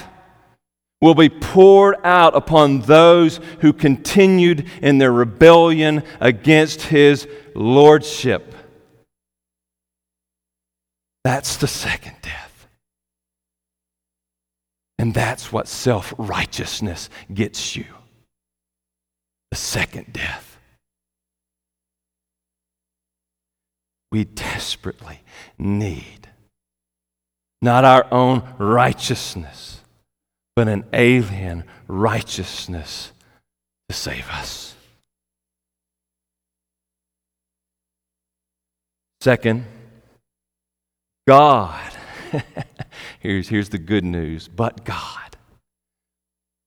will 1.01 1.15
be 1.15 1.29
poured 1.29 1.95
out 2.03 2.35
upon 2.35 2.81
those 2.81 3.39
who 3.61 3.71
continued 3.71 4.67
in 4.81 4.97
their 4.97 5.11
rebellion 5.11 6.03
against 6.19 6.81
His 6.83 7.27
lordship. 7.53 8.53
That's 11.23 11.57
the 11.57 11.67
second 11.67 12.15
death. 12.21 12.67
And 14.97 15.13
that's 15.13 15.51
what 15.51 15.67
self 15.67 16.13
righteousness 16.17 17.09
gets 17.31 17.75
you 17.75 17.85
the 19.51 19.57
second 19.57 20.11
death. 20.13 20.57
We 24.11 24.23
desperately 24.23 25.21
need 25.57 26.29
not 27.61 27.83
our 27.83 28.07
own 28.11 28.43
righteousness, 28.57 29.81
but 30.57 30.67
an 30.67 30.83
alien 30.91 31.63
righteousness 31.87 33.11
to 33.87 33.95
save 33.95 34.27
us. 34.31 34.73
Second, 39.21 39.65
God 41.27 41.93
here's, 43.19 43.49
here's 43.49 43.69
the 43.69 43.77
good 43.77 44.03
news. 44.03 44.47
But 44.47 44.83
God, 44.83 45.37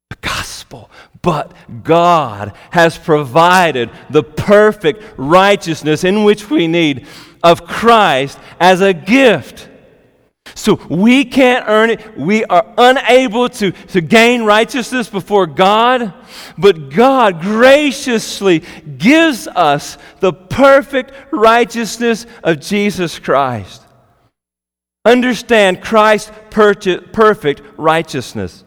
the 0.09 0.17
gospel, 0.21 0.89
but 1.21 1.53
God 1.83 2.53
has 2.71 2.97
provided 2.97 3.91
the 4.09 4.23
perfect 4.23 5.03
righteousness 5.17 6.05
in 6.05 6.23
which 6.23 6.49
we 6.49 6.69
need 6.69 7.09
of 7.43 7.67
Christ 7.67 8.39
as 8.61 8.83
a 8.83 8.95
gift. 8.95 9.69
So 10.55 10.75
we 10.89 11.25
can't 11.25 11.65
earn 11.69 11.91
it. 11.91 12.19
We 12.19 12.45
are 12.45 12.67
unable 12.77 13.49
to, 13.51 13.73
to 13.73 14.01
gain 14.01 14.45
righteousness 14.45 15.09
before 15.09 15.47
God, 15.47 16.15
but 16.59 16.91
God 16.91 17.41
graciously 17.41 18.63
gives 18.99 19.47
us 19.47 19.99
the 20.21 20.33
perfect 20.33 21.13
righteousness 21.31 22.27
of 22.43 22.61
Jesus 22.61 23.19
Christ. 23.19 23.83
Understand 25.05 25.81
Christ's 25.81 26.31
perfect 26.51 27.63
righteousness. 27.79 28.65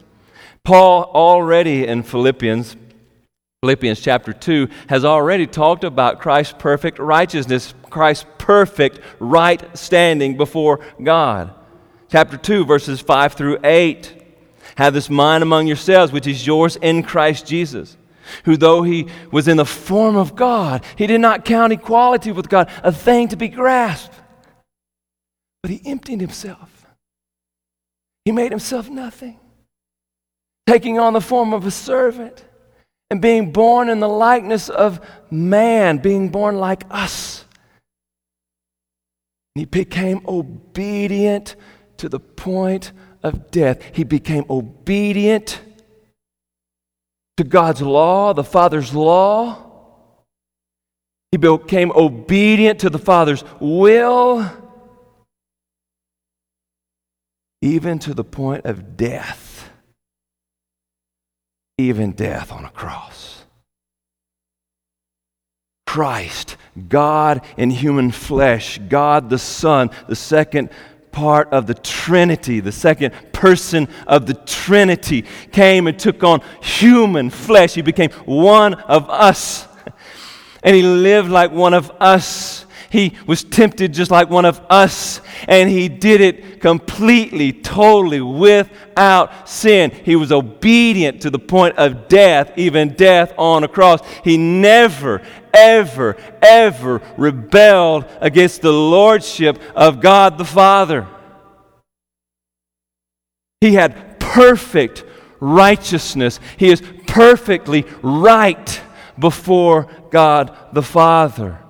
Paul 0.63 1.03
already 1.13 1.85
in 1.85 2.03
Philippians, 2.03 2.75
Philippians 3.61 3.99
chapter 3.99 4.33
2, 4.33 4.67
has 4.87 5.05
already 5.05 5.45
talked 5.45 5.83
about 5.83 6.19
Christ's 6.19 6.55
perfect 6.57 6.99
righteousness, 6.99 7.73
Christ's 7.89 8.25
perfect 8.37 8.99
right 9.19 9.77
standing 9.77 10.37
before 10.37 10.79
God. 11.01 11.53
Chapter 12.13 12.37
2, 12.37 12.63
verses 12.63 13.01
5 13.01 13.33
through 13.33 13.57
8. 13.63 14.13
Have 14.77 14.93
this 14.93 15.09
mind 15.09 15.43
among 15.43 15.67
yourselves, 15.67 16.13
which 16.13 16.27
is 16.27 16.47
yours 16.47 16.77
in 16.77 17.03
Christ 17.03 17.45
Jesus, 17.45 17.97
who, 18.45 18.55
though 18.55 18.83
he 18.83 19.07
was 19.31 19.49
in 19.49 19.57
the 19.57 19.65
form 19.65 20.15
of 20.15 20.33
God, 20.35 20.85
he 20.95 21.07
did 21.07 21.19
not 21.19 21.43
count 21.43 21.73
equality 21.73 22.31
with 22.31 22.47
God 22.47 22.71
a 22.83 22.91
thing 22.93 23.27
to 23.27 23.35
be 23.35 23.49
grasped 23.49 24.13
but 25.63 25.71
he 25.71 25.81
emptied 25.85 26.19
himself. 26.19 26.85
He 28.25 28.31
made 28.31 28.51
himself 28.51 28.89
nothing, 28.89 29.39
taking 30.67 30.99
on 30.99 31.13
the 31.13 31.21
form 31.21 31.53
of 31.53 31.65
a 31.65 31.71
servant 31.71 32.45
and 33.09 33.21
being 33.21 33.51
born 33.51 33.89
in 33.89 33.99
the 33.99 34.09
likeness 34.09 34.69
of 34.69 34.99
man, 35.31 35.97
being 35.97 36.29
born 36.29 36.57
like 36.57 36.83
us. 36.91 37.45
He 39.55 39.65
became 39.65 40.21
obedient 40.27 41.55
to 41.97 42.09
the 42.09 42.19
point 42.19 42.91
of 43.21 43.51
death. 43.51 43.81
He 43.93 44.03
became 44.03 44.45
obedient 44.49 45.61
to 47.37 47.43
God's 47.43 47.81
law, 47.81 48.33
the 48.33 48.43
Father's 48.43 48.93
law. 48.93 49.57
He 51.31 51.37
became 51.37 51.91
obedient 51.91 52.79
to 52.79 52.89
the 52.89 52.99
Father's 52.99 53.43
will 53.59 54.47
even 57.63 57.97
to 57.97 58.13
the 58.13 58.25
point 58.25 58.65
of 58.65 58.97
death, 58.97 59.69
even 61.77 62.11
death 62.11 62.51
on 62.51 62.65
a 62.65 62.69
cross. 62.69 63.45
Christ, 65.87 66.57
God 66.89 67.41
in 67.55 67.69
human 67.69 68.11
flesh, 68.11 68.79
God 68.89 69.29
the 69.29 69.39
Son, 69.39 69.91
the 70.09 70.15
second 70.15 70.71
part 71.13 71.47
of 71.53 71.67
the 71.67 71.73
Trinity, 71.75 72.59
the 72.59 72.73
second 72.73 73.13
person 73.31 73.87
of 74.05 74.25
the 74.25 74.33
Trinity, 74.33 75.23
came 75.53 75.87
and 75.87 75.97
took 75.97 76.23
on 76.23 76.41
human 76.61 77.29
flesh. 77.29 77.75
He 77.75 77.81
became 77.81 78.11
one 78.25 78.73
of 78.73 79.09
us. 79.09 79.67
And 80.65 80.77
he 80.77 80.81
lived 80.81 81.29
like 81.29 81.51
one 81.51 81.73
of 81.73 81.91
us. 81.99 82.62
He 82.93 83.13
was 83.25 83.43
tempted 83.43 83.91
just 83.91 84.11
like 84.11 84.29
one 84.29 84.45
of 84.45 84.61
us, 84.69 85.19
and 85.47 85.67
he 85.67 85.89
did 85.89 86.21
it 86.21 86.61
completely, 86.61 87.51
totally, 87.51 88.21
without 88.21 89.49
sin. 89.49 89.89
He 89.89 90.15
was 90.15 90.31
obedient 90.31 91.23
to 91.23 91.31
the 91.31 91.39
point 91.39 91.79
of 91.79 92.07
death, 92.07 92.51
even 92.55 92.93
death 92.93 93.33
on 93.35 93.63
a 93.63 93.67
cross. 93.67 94.01
He 94.23 94.37
never, 94.37 95.23
ever, 95.55 96.17
ever 96.43 97.01
rebelled 97.17 98.05
against 98.21 98.61
the 98.61 98.71
lordship 98.71 99.59
of 99.75 99.99
God 99.99 100.37
the 100.37 100.45
Father. 100.45 101.07
He 103.59 103.73
had 103.73 104.19
perfect 104.19 105.03
righteousness. 105.39 106.39
He 106.57 106.69
is 106.69 106.83
perfectly 107.07 107.87
right 108.03 108.81
before 109.17 109.87
God 110.11 110.55
the 110.73 110.83
Father. 110.83 111.62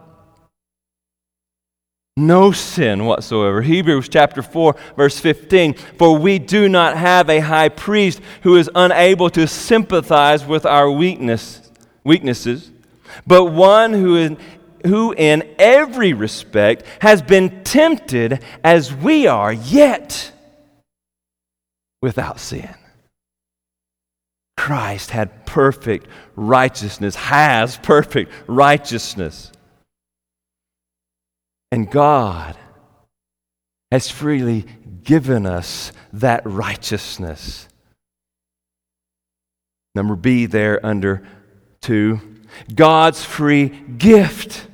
No 2.15 2.51
sin 2.51 3.05
whatsoever. 3.05 3.61
Hebrews 3.61 4.07
chapter 4.07 4.43
4, 4.43 4.75
verse 4.95 5.19
15. 5.19 5.73
For 5.73 6.15
we 6.17 6.37
do 6.37 6.69
not 6.69 6.95
have 6.95 7.27
a 7.29 7.39
high 7.39 7.69
priest 7.69 8.21
who 8.43 8.55
is 8.55 8.69
unable 8.75 9.31
to 9.31 9.47
sympathize 9.47 10.45
with 10.45 10.65
our 10.65 10.91
weakness, 10.91 11.71
weaknesses, 12.03 12.71
but 13.25 13.45
one 13.45 13.93
who 13.93 14.37
who 14.85 15.13
in 15.13 15.55
every 15.57 16.11
respect 16.11 16.83
has 16.99 17.21
been 17.21 17.63
tempted 17.63 18.43
as 18.63 18.93
we 18.93 19.27
are, 19.27 19.53
yet 19.53 20.31
without 22.01 22.39
sin. 22.39 22.75
Christ 24.57 25.11
had 25.11 25.45
perfect 25.45 26.07
righteousness, 26.35 27.15
has 27.15 27.77
perfect 27.77 28.31
righteousness. 28.45 29.53
And 31.73 31.89
God 31.89 32.55
has 33.91 34.07
freely 34.07 34.63
given 35.03 35.47
us 35.47 35.91
that 36.13 36.45
righteousness. 36.45 37.67
Number 39.95 40.15
B, 40.15 40.45
there 40.45 40.85
under 40.85 41.27
two, 41.81 42.21
God's 42.75 43.25
free 43.25 43.69
gift. 43.69 44.67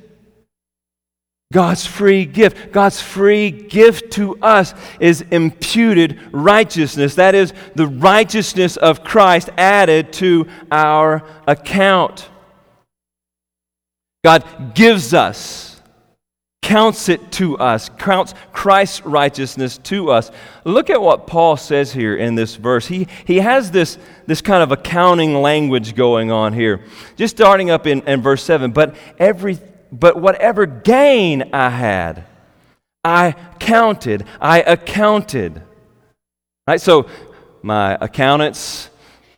God's 1.54 1.86
free 1.86 2.26
gift. 2.26 2.70
God's 2.70 3.00
free 3.00 3.50
gift 3.50 4.12
to 4.12 4.36
us 4.42 4.74
is 5.00 5.22
imputed 5.22 6.20
righteousness. 6.32 7.14
That 7.14 7.34
is 7.34 7.54
the 7.76 7.86
righteousness 7.86 8.76
of 8.76 9.04
Christ 9.04 9.48
added 9.56 10.12
to 10.14 10.46
our 10.70 11.26
account. 11.46 12.28
God 14.22 14.74
gives 14.74 15.14
us, 15.14 15.69
counts 16.62 17.08
it 17.08 17.32
to 17.32 17.58
us, 17.58 17.88
counts 17.88 18.34
Christ's 18.52 19.04
righteousness 19.04 19.78
to 19.78 20.10
us. 20.10 20.30
Look 20.64 20.90
at 20.90 21.00
what 21.00 21.26
Paul 21.26 21.56
says 21.56 21.92
here 21.92 22.16
in 22.16 22.34
this 22.34 22.56
verse. 22.56 22.86
He, 22.86 23.08
he 23.24 23.38
has 23.38 23.70
this, 23.70 23.98
this 24.26 24.40
kind 24.40 24.62
of 24.62 24.70
accounting 24.70 25.42
language 25.42 25.94
going 25.94 26.30
on 26.30 26.52
here. 26.52 26.84
Just 27.16 27.36
starting 27.36 27.70
up 27.70 27.86
in, 27.86 28.02
in 28.02 28.22
verse 28.22 28.42
7 28.44 28.70
but 28.72 28.94
every 29.18 29.58
but 29.92 30.20
whatever 30.20 30.66
gain 30.66 31.50
I 31.52 31.68
had, 31.70 32.24
I 33.02 33.34
counted, 33.58 34.24
I 34.40 34.60
accounted. 34.62 35.62
Right? 36.66 36.80
So, 36.80 37.08
my 37.62 37.98
accountants, 38.00 38.90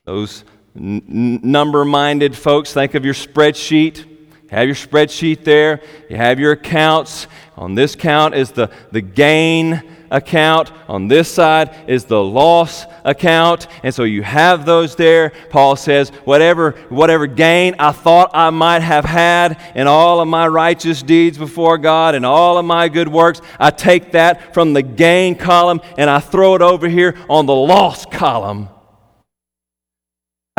those 0.04 0.44
n- 0.76 1.40
number 1.42 1.84
minded 1.84 2.36
folks, 2.36 2.72
think 2.72 2.94
of 2.94 3.04
your 3.04 3.14
spreadsheet. 3.14 4.11
Have 4.52 4.66
your 4.66 4.74
spreadsheet 4.74 5.44
there. 5.44 5.80
You 6.10 6.16
have 6.16 6.38
your 6.38 6.52
accounts. 6.52 7.26
On 7.56 7.74
this 7.74 7.96
count 7.96 8.34
is 8.34 8.50
the, 8.50 8.70
the 8.90 9.00
gain 9.00 9.82
account. 10.10 10.70
On 10.88 11.08
this 11.08 11.30
side 11.30 11.74
is 11.88 12.04
the 12.04 12.22
loss 12.22 12.84
account. 13.02 13.66
And 13.82 13.94
so 13.94 14.04
you 14.04 14.22
have 14.22 14.66
those 14.66 14.94
there. 14.94 15.32
Paul 15.48 15.74
says, 15.74 16.10
whatever, 16.26 16.72
whatever 16.90 17.26
gain 17.26 17.76
I 17.78 17.92
thought 17.92 18.32
I 18.34 18.50
might 18.50 18.82
have 18.82 19.06
had 19.06 19.58
in 19.74 19.86
all 19.86 20.20
of 20.20 20.28
my 20.28 20.46
righteous 20.46 21.02
deeds 21.02 21.38
before 21.38 21.78
God 21.78 22.14
and 22.14 22.26
all 22.26 22.58
of 22.58 22.66
my 22.66 22.90
good 22.90 23.08
works, 23.08 23.40
I 23.58 23.70
take 23.70 24.12
that 24.12 24.52
from 24.52 24.74
the 24.74 24.82
gain 24.82 25.34
column 25.34 25.80
and 25.96 26.10
I 26.10 26.20
throw 26.20 26.56
it 26.56 26.60
over 26.60 26.90
here 26.90 27.16
on 27.30 27.46
the 27.46 27.54
loss 27.54 28.04
column. 28.04 28.68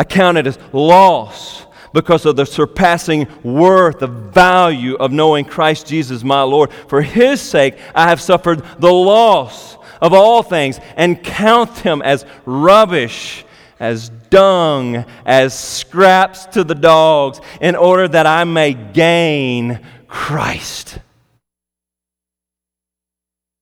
I 0.00 0.02
count 0.02 0.36
it 0.36 0.48
as 0.48 0.58
loss 0.72 1.64
because 1.94 2.26
of 2.26 2.34
the 2.34 2.44
surpassing 2.44 3.28
worth, 3.44 4.00
the 4.00 4.08
value 4.08 4.96
of 4.96 5.12
knowing 5.12 5.44
Christ 5.44 5.86
Jesus 5.86 6.24
my 6.24 6.42
Lord. 6.42 6.72
For 6.88 7.00
his 7.00 7.40
sake, 7.40 7.78
I 7.94 8.08
have 8.08 8.20
suffered 8.20 8.64
the 8.80 8.92
loss 8.92 9.76
of 10.02 10.12
all 10.12 10.42
things 10.42 10.80
and 10.96 11.22
count 11.22 11.76
them 11.76 12.02
as 12.02 12.26
rubbish, 12.44 13.44
as 13.78 14.08
dung, 14.28 15.04
as 15.24 15.56
scraps 15.56 16.46
to 16.46 16.64
the 16.64 16.74
dogs, 16.74 17.40
in 17.60 17.76
order 17.76 18.08
that 18.08 18.26
I 18.26 18.42
may 18.42 18.74
gain 18.74 19.78
Christ. 20.08 20.98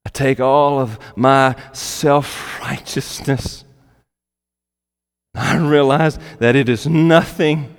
I 0.07 0.09
take 0.09 0.41
all 0.41 0.81
of 0.81 0.99
my 1.17 1.55
self 1.75 2.61
righteousness. 2.61 3.67
I 5.35 5.57
realize 5.59 6.19
that 6.39 6.57
it 6.57 6.71
is 6.71 6.87
nothing 6.87 7.72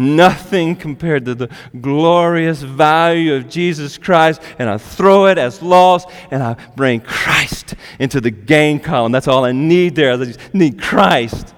Nothing 0.00 0.76
compared 0.76 1.24
to 1.24 1.34
the 1.34 1.50
glorious 1.80 2.62
value 2.62 3.34
of 3.34 3.48
Jesus 3.48 3.98
Christ, 3.98 4.40
and 4.60 4.70
I 4.70 4.78
throw 4.78 5.26
it 5.26 5.38
as 5.38 5.60
loss, 5.60 6.04
and 6.30 6.40
I 6.40 6.54
bring 6.76 7.00
Christ 7.00 7.74
into 7.98 8.20
the 8.20 8.30
gain 8.30 8.78
column. 8.78 9.10
That's 9.10 9.26
all 9.26 9.44
I 9.44 9.50
need 9.50 9.96
there. 9.96 10.12
I 10.12 10.24
just 10.24 10.54
need 10.54 10.80
Christ. 10.80 11.52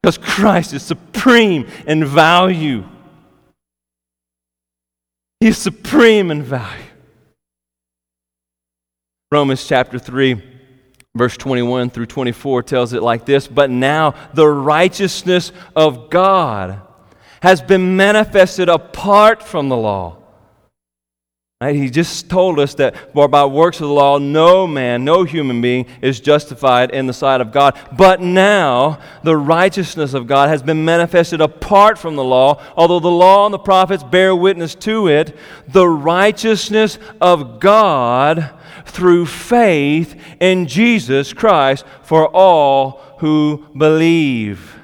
Because 0.00 0.16
Christ 0.16 0.74
is 0.74 0.84
supreme 0.84 1.66
in 1.88 2.04
value. 2.04 2.84
He's 5.40 5.58
supreme 5.58 6.30
in 6.30 6.44
value. 6.44 6.84
Romans 9.32 9.66
chapter 9.66 9.98
3, 9.98 10.40
verse 11.16 11.36
21 11.36 11.90
through 11.90 12.06
24 12.06 12.62
tells 12.62 12.92
it 12.92 13.02
like 13.02 13.26
this 13.26 13.48
But 13.48 13.70
now 13.70 14.14
the 14.34 14.46
righteousness 14.46 15.50
of 15.74 16.10
God 16.10 16.85
has 17.42 17.62
been 17.62 17.96
manifested 17.96 18.68
apart 18.68 19.42
from 19.42 19.68
the 19.68 19.76
law. 19.76 20.18
Right? 21.62 21.74
He 21.74 21.88
just 21.88 22.28
told 22.28 22.58
us 22.58 22.74
that 22.74 23.14
for 23.14 23.28
by 23.28 23.46
works 23.46 23.80
of 23.80 23.88
the 23.88 23.94
law, 23.94 24.18
no 24.18 24.66
man, 24.66 25.06
no 25.06 25.24
human 25.24 25.62
being 25.62 25.86
is 26.02 26.20
justified 26.20 26.90
in 26.90 27.06
the 27.06 27.14
sight 27.14 27.40
of 27.40 27.50
God. 27.50 27.78
But 27.96 28.20
now 28.20 29.00
the 29.22 29.38
righteousness 29.38 30.12
of 30.12 30.26
God 30.26 30.50
has 30.50 30.62
been 30.62 30.84
manifested 30.84 31.40
apart 31.40 31.96
from 31.96 32.14
the 32.14 32.24
law, 32.24 32.62
although 32.76 33.00
the 33.00 33.08
law 33.08 33.46
and 33.46 33.54
the 33.54 33.58
prophets 33.58 34.02
bear 34.02 34.36
witness 34.36 34.74
to 34.74 35.08
it. 35.08 35.34
The 35.66 35.88
righteousness 35.88 36.98
of 37.22 37.58
God 37.58 38.50
through 38.84 39.24
faith 39.24 40.14
in 40.38 40.66
Jesus 40.66 41.32
Christ 41.32 41.86
for 42.02 42.28
all 42.28 43.16
who 43.20 43.64
believe. 43.74 44.75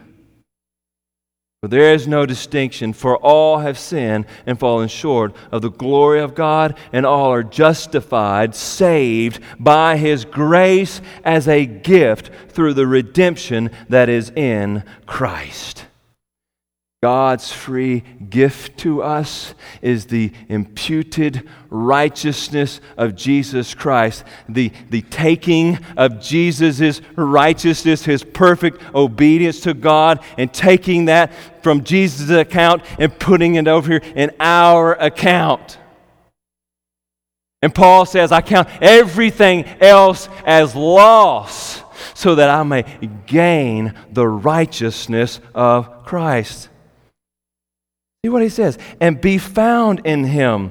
For 1.62 1.68
there 1.68 1.94
is 1.94 2.08
no 2.08 2.26
distinction, 2.26 2.92
for 2.92 3.16
all 3.18 3.58
have 3.58 3.78
sinned 3.78 4.26
and 4.46 4.58
fallen 4.58 4.88
short 4.88 5.32
of 5.52 5.62
the 5.62 5.70
glory 5.70 6.18
of 6.18 6.34
God, 6.34 6.76
and 6.92 7.06
all 7.06 7.30
are 7.30 7.44
justified, 7.44 8.56
saved 8.56 9.38
by 9.60 9.96
His 9.96 10.24
grace 10.24 11.00
as 11.22 11.46
a 11.46 11.64
gift 11.64 12.32
through 12.48 12.74
the 12.74 12.88
redemption 12.88 13.70
that 13.88 14.08
is 14.08 14.30
in 14.30 14.82
Christ. 15.06 15.84
God's 17.02 17.50
free 17.50 18.04
gift 18.30 18.78
to 18.78 19.02
us 19.02 19.54
is 19.80 20.06
the 20.06 20.32
imputed 20.48 21.48
righteousness 21.68 22.80
of 22.96 23.16
Jesus 23.16 23.74
Christ, 23.74 24.22
the, 24.48 24.70
the 24.88 25.02
taking 25.02 25.80
of 25.96 26.20
Jesus' 26.20 27.00
righteousness, 27.16 28.04
his 28.04 28.22
perfect 28.22 28.80
obedience 28.94 29.58
to 29.62 29.74
God, 29.74 30.22
and 30.38 30.54
taking 30.54 31.06
that 31.06 31.32
from 31.60 31.82
Jesus' 31.82 32.30
account 32.30 32.84
and 33.00 33.18
putting 33.18 33.56
it 33.56 33.66
over 33.66 33.90
here 33.90 34.02
in 34.14 34.30
our 34.38 34.92
account. 34.92 35.78
And 37.62 37.74
Paul 37.74 38.06
says, 38.06 38.30
I 38.30 38.42
count 38.42 38.68
everything 38.80 39.64
else 39.80 40.28
as 40.46 40.76
loss 40.76 41.82
so 42.14 42.36
that 42.36 42.48
I 42.48 42.62
may 42.62 42.84
gain 43.26 43.92
the 44.12 44.28
righteousness 44.28 45.40
of 45.52 46.04
Christ. 46.04 46.68
See 48.24 48.30
what 48.30 48.42
he 48.42 48.48
says. 48.48 48.78
And 49.00 49.20
be 49.20 49.38
found 49.38 50.02
in 50.04 50.24
him. 50.24 50.70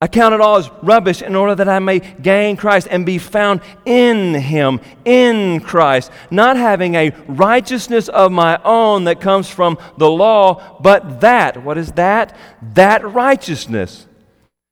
I 0.00 0.06
count 0.06 0.32
it 0.32 0.40
all 0.40 0.56
as 0.56 0.70
rubbish 0.82 1.22
in 1.22 1.34
order 1.34 1.56
that 1.56 1.68
I 1.68 1.80
may 1.80 1.98
gain 1.98 2.56
Christ 2.56 2.86
and 2.88 3.04
be 3.04 3.18
found 3.18 3.60
in 3.84 4.32
him, 4.34 4.80
in 5.04 5.58
Christ, 5.60 6.12
not 6.30 6.56
having 6.56 6.94
a 6.94 7.10
righteousness 7.26 8.08
of 8.08 8.30
my 8.30 8.60
own 8.64 9.04
that 9.04 9.20
comes 9.20 9.50
from 9.50 9.76
the 9.96 10.08
law, 10.08 10.78
but 10.80 11.20
that, 11.20 11.64
what 11.64 11.76
is 11.76 11.90
that? 11.92 12.36
That 12.74 13.12
righteousness, 13.12 14.06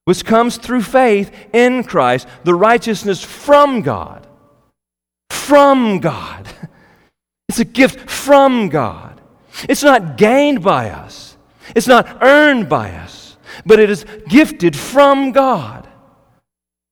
which 0.04 0.24
comes 0.24 0.58
through 0.58 0.82
faith 0.82 1.32
in 1.52 1.82
Christ, 1.82 2.28
the 2.44 2.54
righteousness 2.54 3.20
from 3.20 3.82
God. 3.82 4.26
From 5.30 6.00
God. 6.00 6.48
It's 7.48 7.60
a 7.60 7.64
gift 7.64 8.10
from 8.10 8.68
God. 8.68 9.20
It's 9.68 9.84
not 9.84 10.16
gained 10.16 10.64
by 10.64 10.90
us. 10.90 11.25
It's 11.74 11.86
not 11.86 12.22
earned 12.22 12.68
by 12.68 12.92
us, 12.92 13.36
but 13.64 13.80
it 13.80 13.90
is 13.90 14.04
gifted 14.28 14.76
from 14.76 15.32
God. 15.32 15.88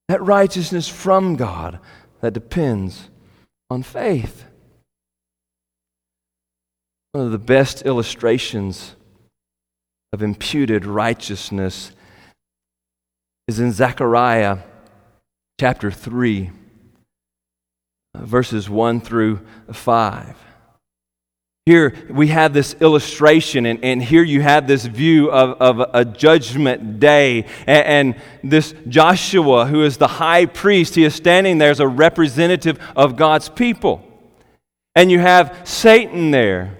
That 0.07 0.21
righteousness 0.21 0.87
from 0.87 1.35
God 1.35 1.79
that 2.21 2.33
depends 2.33 3.09
on 3.69 3.83
faith. 3.83 4.45
One 7.11 7.25
of 7.25 7.31
the 7.31 7.39
best 7.39 7.83
illustrations 7.83 8.95
of 10.13 10.21
imputed 10.21 10.85
righteousness 10.85 11.91
is 13.47 13.59
in 13.59 13.71
Zechariah 13.71 14.59
chapter 15.59 15.91
3, 15.91 16.51
verses 18.15 18.69
1 18.69 19.01
through 19.01 19.45
5. 19.71 20.44
Here 21.65 21.95
we 22.11 22.27
have 22.27 22.53
this 22.53 22.75
illustration, 22.79 23.65
and, 23.65 23.83
and 23.83 24.03
here 24.03 24.21
you 24.21 24.41
have 24.41 24.67
this 24.67 24.85
view 24.85 25.31
of, 25.31 25.59
of 25.59 25.89
a 25.95 26.05
judgment 26.05 26.99
day. 26.99 27.47
And, 27.65 28.15
and, 28.15 28.15
this 28.43 28.75
Joshua, 28.87 29.65
who 29.65 29.83
is 29.83 29.97
the 29.97 30.07
high 30.07 30.45
priest, 30.45 30.93
he 30.93 31.03
is 31.03 31.15
standing 31.15 31.57
there 31.57 31.71
as 31.71 31.79
a 31.79 31.87
representative 31.87 32.77
of 32.95 33.15
God's 33.15 33.49
people. 33.49 34.03
And 34.93 35.09
you 35.09 35.17
have 35.17 35.59
Satan 35.63 36.29
there 36.29 36.77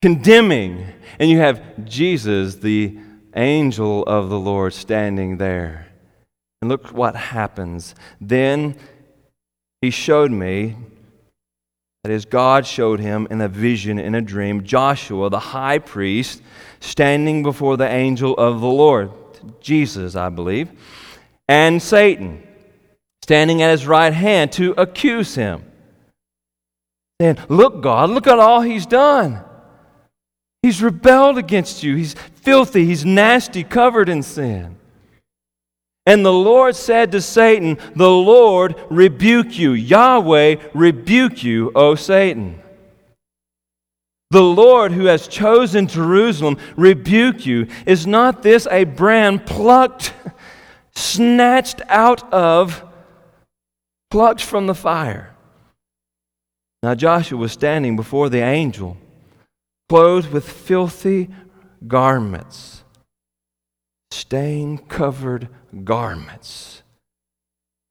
condemning, 0.00 0.86
and 1.18 1.28
you 1.28 1.38
have 1.38 1.84
Jesus, 1.84 2.54
the 2.54 2.96
angel 3.34 4.04
of 4.04 4.28
the 4.28 4.38
Lord, 4.38 4.72
standing 4.72 5.38
there. 5.38 5.88
And 6.62 6.70
look 6.70 6.92
what 6.92 7.16
happens. 7.16 7.96
Then 8.20 8.76
he 9.82 9.90
showed 9.90 10.30
me 10.30 10.76
that 12.02 12.12
is, 12.12 12.24
God 12.24 12.66
showed 12.66 13.00
him 13.00 13.26
in 13.30 13.40
a 13.40 13.48
vision, 13.48 13.98
in 13.98 14.14
a 14.14 14.22
dream, 14.22 14.64
Joshua, 14.64 15.28
the 15.28 15.38
high 15.38 15.78
priest, 15.78 16.42
standing 16.80 17.42
before 17.42 17.76
the 17.76 17.88
angel 17.88 18.34
of 18.36 18.60
the 18.60 18.68
Lord. 18.68 19.10
Jesus, 19.60 20.16
I 20.16 20.28
believe, 20.28 20.70
and 21.48 21.80
Satan 21.80 22.46
standing 23.22 23.62
at 23.62 23.70
his 23.70 23.86
right 23.86 24.12
hand 24.12 24.52
to 24.52 24.72
accuse 24.76 25.34
him. 25.34 25.64
Saying, 27.20 27.38
Look, 27.48 27.80
God, 27.80 28.10
look 28.10 28.26
at 28.26 28.38
all 28.38 28.60
he's 28.60 28.86
done. 28.86 29.44
He's 30.62 30.82
rebelled 30.82 31.38
against 31.38 31.82
you. 31.82 31.96
He's 31.96 32.14
filthy. 32.14 32.84
He's 32.84 33.04
nasty, 33.04 33.64
covered 33.64 34.08
in 34.08 34.22
sin. 34.22 34.76
And 36.10 36.26
the 36.26 36.32
Lord 36.32 36.74
said 36.74 37.12
to 37.12 37.20
Satan, 37.20 37.78
The 37.94 38.10
Lord 38.10 38.74
rebuke 38.90 39.56
you. 39.56 39.74
Yahweh 39.74 40.56
rebuke 40.74 41.44
you, 41.44 41.70
O 41.76 41.94
Satan. 41.94 42.60
The 44.30 44.42
Lord 44.42 44.90
who 44.90 45.04
has 45.04 45.28
chosen 45.28 45.86
Jerusalem 45.86 46.58
rebuke 46.76 47.46
you. 47.46 47.68
Is 47.86 48.08
not 48.08 48.42
this 48.42 48.66
a 48.72 48.82
brand 48.82 49.46
plucked, 49.46 50.12
snatched 50.96 51.80
out 51.88 52.32
of, 52.32 52.84
plucked 54.10 54.42
from 54.42 54.66
the 54.66 54.74
fire? 54.74 55.36
Now 56.82 56.96
Joshua 56.96 57.38
was 57.38 57.52
standing 57.52 57.94
before 57.94 58.28
the 58.28 58.42
angel, 58.42 58.96
clothed 59.88 60.32
with 60.32 60.50
filthy 60.50 61.28
garments, 61.86 62.82
stain 64.10 64.76
covered 64.76 65.48
garments. 65.84 66.82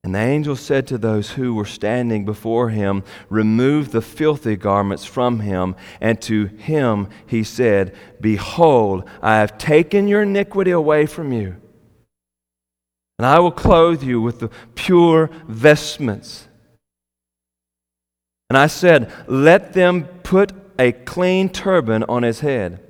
And 0.04 0.16
the 0.16 0.20
angel 0.20 0.56
said 0.56 0.88
to 0.88 0.98
those 0.98 1.32
who 1.32 1.54
were 1.54 1.66
standing 1.66 2.24
before 2.24 2.70
him, 2.70 3.04
Remove 3.30 3.92
the 3.92 4.02
filthy 4.02 4.56
garments 4.56 5.04
from 5.04 5.42
him. 5.42 5.76
And 6.00 6.22
to 6.22 6.46
him 6.46 7.10
he 7.28 7.44
said, 7.44 7.94
Behold, 8.22 9.10
I 9.22 9.36
have 9.36 9.58
taken 9.58 10.08
your 10.08 10.22
iniquity 10.22 10.72
away 10.72 11.06
from 11.06 11.34
you. 11.34 11.58
And 13.18 13.26
I 13.26 13.40
will 13.40 13.52
clothe 13.52 14.02
you 14.02 14.22
with 14.22 14.40
the 14.40 14.50
pure 14.76 15.30
vestments. 15.48 16.48
And 18.50 18.58
I 18.58 18.68
said, 18.68 19.12
Let 19.28 19.74
them 19.74 20.06
put 20.24 20.54
a 20.80 20.94
clean 20.94 21.50
turban 21.50 22.04
on 22.04 22.24
his 22.24 22.40
head. 22.40 22.89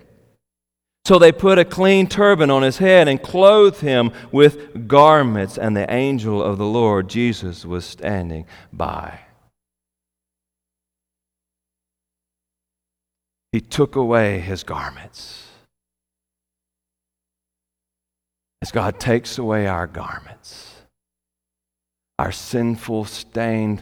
So 1.05 1.17
they 1.17 1.31
put 1.31 1.57
a 1.57 1.65
clean 1.65 2.07
turban 2.07 2.51
on 2.51 2.61
his 2.61 2.77
head 2.77 3.07
and 3.07 3.21
clothed 3.21 3.81
him 3.81 4.11
with 4.31 4.87
garments, 4.87 5.57
and 5.57 5.75
the 5.75 5.91
angel 5.91 6.43
of 6.43 6.57
the 6.57 6.65
Lord 6.65 7.09
Jesus 7.09 7.65
was 7.65 7.83
standing 7.85 8.45
by. 8.71 9.19
He 13.51 13.61
took 13.61 13.95
away 13.95 14.39
his 14.39 14.63
garments. 14.63 15.47
As 18.61 18.71
God 18.71 18.99
takes 18.99 19.37
away 19.37 19.67
our 19.67 19.87
garments, 19.87 20.75
our 22.19 22.31
sinful, 22.31 23.05
stained 23.05 23.81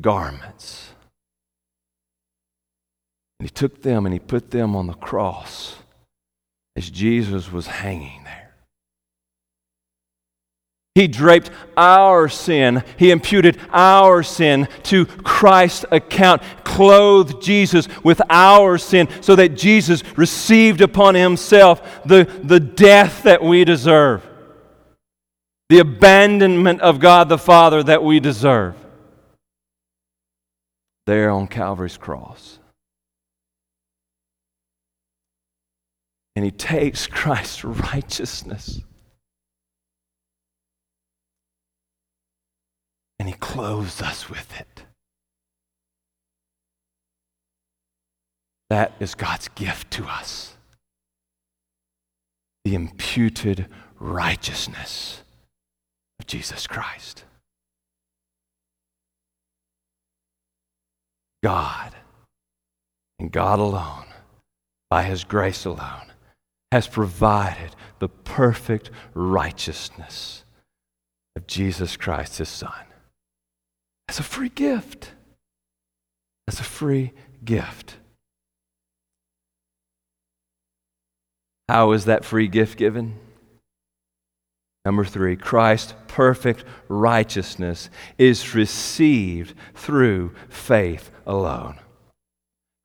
garments. 0.00 0.87
And 3.38 3.48
he 3.48 3.52
took 3.52 3.82
them 3.82 4.04
and 4.06 4.12
he 4.12 4.18
put 4.18 4.50
them 4.50 4.74
on 4.74 4.86
the 4.86 4.94
cross 4.94 5.76
as 6.76 6.90
Jesus 6.90 7.52
was 7.52 7.66
hanging 7.66 8.24
there. 8.24 8.54
He 10.98 11.06
draped 11.06 11.52
our 11.76 12.28
sin. 12.28 12.82
He 12.96 13.12
imputed 13.12 13.56
our 13.70 14.24
sin 14.24 14.66
to 14.84 15.06
Christ's 15.06 15.84
account, 15.92 16.42
clothed 16.64 17.40
Jesus 17.40 17.86
with 18.02 18.20
our 18.28 18.78
sin 18.78 19.08
so 19.20 19.36
that 19.36 19.50
Jesus 19.50 20.02
received 20.16 20.80
upon 20.80 21.14
himself 21.14 22.02
the, 22.04 22.24
the 22.42 22.58
death 22.58 23.22
that 23.22 23.44
we 23.44 23.64
deserve, 23.64 24.26
the 25.68 25.78
abandonment 25.78 26.80
of 26.80 26.98
God 26.98 27.28
the 27.28 27.38
Father 27.38 27.84
that 27.84 28.02
we 28.02 28.18
deserve. 28.18 28.74
There 31.06 31.30
on 31.30 31.46
Calvary's 31.46 31.96
cross. 31.96 32.57
And 36.38 36.44
he 36.44 36.52
takes 36.52 37.06
Christ's 37.08 37.64
righteousness 37.64 38.80
and 43.18 43.28
he 43.28 43.34
clothes 43.34 44.00
us 44.00 44.30
with 44.30 44.56
it. 44.60 44.84
That 48.70 48.92
is 49.00 49.16
God's 49.16 49.48
gift 49.48 49.90
to 49.94 50.04
us 50.04 50.54
the 52.64 52.76
imputed 52.76 53.66
righteousness 53.98 55.22
of 56.20 56.26
Jesus 56.28 56.68
Christ. 56.68 57.24
God 61.42 61.96
and 63.18 63.32
God 63.32 63.58
alone, 63.58 64.04
by 64.90 65.02
His 65.02 65.24
grace 65.24 65.64
alone, 65.64 66.07
has 66.72 66.86
provided 66.86 67.74
the 67.98 68.08
perfect 68.08 68.90
righteousness 69.14 70.44
of 71.36 71.46
Jesus 71.46 71.96
Christ, 71.96 72.38
his 72.38 72.48
Son. 72.48 72.72
As 74.08 74.18
a 74.18 74.22
free 74.22 74.50
gift. 74.50 75.12
As 76.46 76.60
a 76.60 76.64
free 76.64 77.12
gift. 77.44 77.96
How 81.68 81.92
is 81.92 82.06
that 82.06 82.24
free 82.24 82.48
gift 82.48 82.78
given? 82.78 83.14
Number 84.84 85.04
three, 85.04 85.36
Christ's 85.36 85.94
perfect 86.06 86.64
righteousness 86.88 87.90
is 88.16 88.54
received 88.54 89.54
through 89.74 90.34
faith 90.48 91.10
alone. 91.26 91.78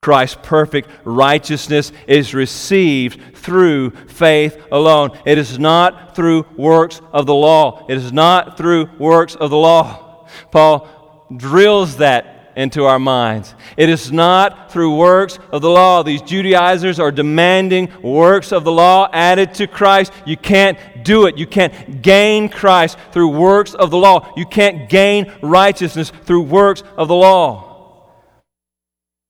Christ's 0.03 0.37
perfect 0.43 0.89
righteousness 1.05 1.93
is 2.07 2.33
received 2.33 3.37
through 3.37 3.91
faith 3.91 4.61
alone. 4.69 5.17
It 5.25 5.37
is 5.37 5.57
not 5.57 6.13
through 6.13 6.45
works 6.57 6.99
of 7.13 7.25
the 7.25 7.33
law. 7.33 7.85
It 7.87 7.95
is 7.95 8.11
not 8.11 8.57
through 8.57 8.89
works 8.99 9.33
of 9.35 9.49
the 9.49 9.57
law. 9.57 10.27
Paul 10.51 11.25
drills 11.35 11.97
that 11.97 12.51
into 12.57 12.83
our 12.83 12.99
minds. 12.99 13.55
It 13.77 13.87
is 13.87 14.11
not 14.11 14.69
through 14.73 14.97
works 14.97 15.39
of 15.53 15.61
the 15.61 15.69
law. 15.69 16.03
These 16.03 16.21
Judaizers 16.23 16.99
are 16.99 17.11
demanding 17.11 17.89
works 18.03 18.51
of 18.51 18.65
the 18.65 18.73
law 18.73 19.09
added 19.13 19.53
to 19.55 19.67
Christ. 19.67 20.11
You 20.25 20.35
can't 20.35 20.77
do 21.03 21.27
it. 21.27 21.37
You 21.37 21.47
can't 21.47 22.01
gain 22.01 22.49
Christ 22.49 22.97
through 23.13 23.29
works 23.29 23.73
of 23.73 23.89
the 23.89 23.97
law. 23.97 24.33
You 24.35 24.45
can't 24.45 24.89
gain 24.89 25.33
righteousness 25.41 26.11
through 26.25 26.43
works 26.43 26.83
of 26.97 27.07
the 27.07 27.15
law. 27.15 27.72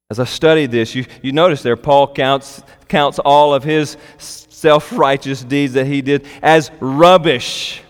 As 0.09 0.19
I 0.19 0.25
studied 0.25 0.71
this, 0.71 0.93
you, 0.95 1.05
you 1.21 1.31
notice 1.31 1.63
there 1.63 1.75
Paul 1.75 2.13
counts, 2.13 2.61
counts 2.87 3.19
all 3.19 3.53
of 3.53 3.63
his 3.63 3.97
self 4.17 4.91
righteous 4.93 5.43
deeds 5.43 5.73
that 5.73 5.87
he 5.87 6.01
did 6.01 6.25
as 6.41 6.71
rubbish. 6.79 7.81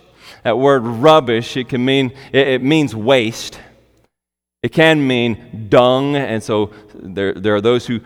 That 0.43 0.57
word 0.57 0.81
rubbish, 0.81 1.57
it 1.57 1.69
can 1.69 1.83
mean, 1.83 2.13
it, 2.31 2.47
it 2.47 2.63
means 2.63 2.95
waste. 2.95 3.59
It 4.61 4.71
can 4.71 5.05
mean 5.05 5.67
dung, 5.69 6.15
and 6.15 6.41
so 6.41 6.71
there, 6.93 7.33
there 7.33 7.55
are 7.55 7.61
those 7.61 7.85
who 7.85 7.99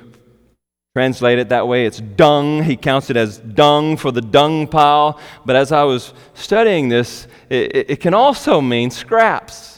translate 0.96 1.38
it 1.38 1.50
that 1.50 1.68
way. 1.68 1.86
It's 1.86 2.00
dung. 2.00 2.64
He 2.64 2.76
counts 2.76 3.12
it 3.12 3.18
as 3.18 3.38
dung 3.38 3.98
for 3.98 4.12
the 4.12 4.22
dung 4.22 4.68
pile. 4.68 5.20
But 5.46 5.56
as 5.56 5.72
I 5.72 5.84
was 5.84 6.14
studying 6.34 6.90
this, 6.90 7.28
it, 7.50 7.92
it 7.92 8.00
can 8.00 8.16
also 8.16 8.62
mean 8.62 8.90
scraps 8.90 9.77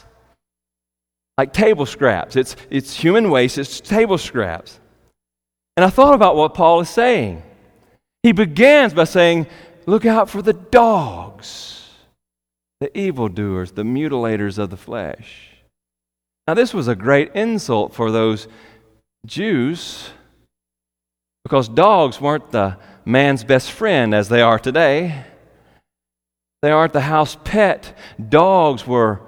like 1.38 1.52
table 1.52 1.86
scraps. 1.86 2.36
It's, 2.36 2.56
it's 2.70 2.94
human 2.94 3.30
waste, 3.30 3.58
it's 3.58 3.80
table 3.80 4.18
scraps. 4.18 4.78
And 5.76 5.84
I 5.84 5.90
thought 5.90 6.14
about 6.14 6.36
what 6.36 6.54
Paul 6.54 6.80
is 6.80 6.90
saying. 6.90 7.42
He 8.22 8.32
begins 8.32 8.92
by 8.92 9.04
saying, 9.04 9.46
Look 9.86 10.04
out 10.04 10.28
for 10.28 10.42
the 10.42 10.52
dogs, 10.52 11.88
the 12.80 12.96
evildoers, 12.96 13.72
the 13.72 13.82
mutilators 13.82 14.58
of 14.58 14.70
the 14.70 14.76
flesh. 14.76 15.48
Now, 16.46 16.54
this 16.54 16.74
was 16.74 16.86
a 16.86 16.94
great 16.94 17.32
insult 17.34 17.94
for 17.94 18.10
those 18.10 18.46
Jews 19.24 20.10
because 21.44 21.68
dogs 21.68 22.20
weren't 22.20 22.50
the 22.50 22.76
man's 23.04 23.44
best 23.44 23.72
friend 23.72 24.14
as 24.14 24.28
they 24.28 24.42
are 24.42 24.58
today. 24.58 25.24
They 26.62 26.70
aren't 26.70 26.92
the 26.92 27.00
house 27.00 27.36
pet. 27.42 27.96
Dogs 28.28 28.86
were 28.86 29.20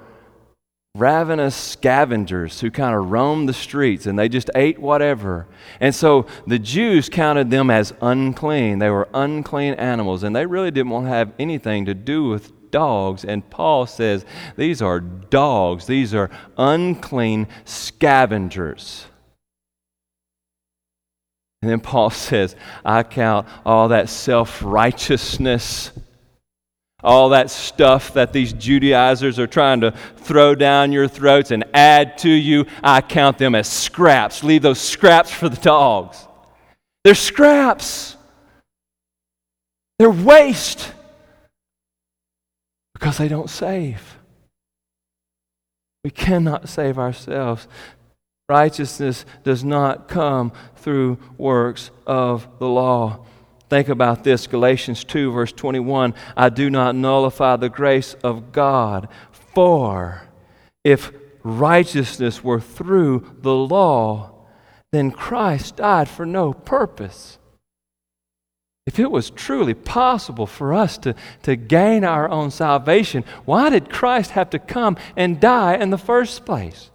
ravenous 0.95 1.55
scavengers 1.55 2.59
who 2.59 2.69
kind 2.69 2.95
of 2.95 3.09
roamed 3.09 3.49
the 3.49 3.53
streets 3.53 4.05
and 4.05 4.19
they 4.19 4.29
just 4.29 4.51
ate 4.53 4.77
whatever. 4.77 5.47
And 5.79 5.95
so 5.95 6.27
the 6.45 6.59
Jews 6.59 7.09
counted 7.09 7.49
them 7.49 7.71
as 7.71 7.95
unclean. 7.99 8.77
They 8.77 8.91
were 8.91 9.09
unclean 9.11 9.73
animals 9.73 10.21
and 10.21 10.35
they 10.35 10.45
really 10.45 10.69
didn't 10.69 10.91
want 10.91 11.07
to 11.07 11.09
have 11.09 11.33
anything 11.39 11.85
to 11.85 11.95
do 11.95 12.29
with 12.29 12.69
dogs. 12.69 13.25
And 13.25 13.49
Paul 13.49 13.87
says 13.87 14.23
these 14.55 14.83
are 14.83 14.99
dogs, 14.99 15.87
these 15.87 16.13
are 16.13 16.29
unclean 16.59 17.47
scavengers. 17.65 19.07
And 21.63 21.71
then 21.71 21.79
Paul 21.79 22.09
says, 22.11 22.55
I 22.85 23.01
count 23.01 23.47
all 23.65 23.87
that 23.87 24.09
self 24.09 24.61
righteousness 24.61 25.91
all 27.03 27.29
that 27.29 27.49
stuff 27.49 28.13
that 28.13 28.33
these 28.33 28.53
Judaizers 28.53 29.37
are 29.39 29.47
trying 29.47 29.81
to 29.81 29.91
throw 30.17 30.55
down 30.55 30.91
your 30.91 31.07
throats 31.07 31.51
and 31.51 31.63
add 31.73 32.17
to 32.19 32.29
you, 32.29 32.65
I 32.83 33.01
count 33.01 33.37
them 33.37 33.55
as 33.55 33.67
scraps. 33.67 34.43
Leave 34.43 34.61
those 34.61 34.79
scraps 34.79 35.31
for 35.31 35.49
the 35.49 35.57
dogs. 35.57 36.27
They're 37.03 37.15
scraps, 37.15 38.15
they're 39.99 40.09
waste 40.09 40.93
because 42.93 43.17
they 43.17 43.27
don't 43.27 43.49
save. 43.49 44.17
We 46.03 46.09
cannot 46.09 46.69
save 46.69 46.97
ourselves. 46.97 47.67
Righteousness 48.49 49.25
does 49.43 49.63
not 49.63 50.07
come 50.07 50.51
through 50.75 51.17
works 51.37 51.91
of 52.05 52.47
the 52.59 52.67
law. 52.67 53.25
Think 53.73 53.89
about 53.89 54.23
this 54.23 54.45
Galatians 54.45 55.03
2, 55.03 55.31
verse 55.31 55.51
21. 55.51 56.13
I 56.37 56.49
do 56.49 56.69
not 56.69 56.93
nullify 56.93 57.55
the 57.55 57.69
grace 57.69 58.13
of 58.23 58.51
God, 58.51 59.07
for 59.31 60.27
if 60.83 61.11
righteousness 61.41 62.43
were 62.43 62.59
through 62.59 63.37
the 63.41 63.55
law, 63.55 64.45
then 64.91 65.09
Christ 65.09 65.77
died 65.77 66.07
for 66.07 66.23
no 66.23 66.53
purpose. 66.53 67.39
If 68.85 68.99
it 68.99 69.09
was 69.09 69.31
truly 69.31 69.73
possible 69.73 70.45
for 70.45 70.75
us 70.75 70.99
to, 70.99 71.15
to 71.41 71.55
gain 71.55 72.03
our 72.03 72.29
own 72.29 72.51
salvation, 72.51 73.25
why 73.43 73.71
did 73.71 73.89
Christ 73.89 74.29
have 74.31 74.51
to 74.51 74.59
come 74.59 74.97
and 75.17 75.39
die 75.39 75.77
in 75.77 75.89
the 75.89 75.97
first 75.97 76.45
place? 76.45 76.91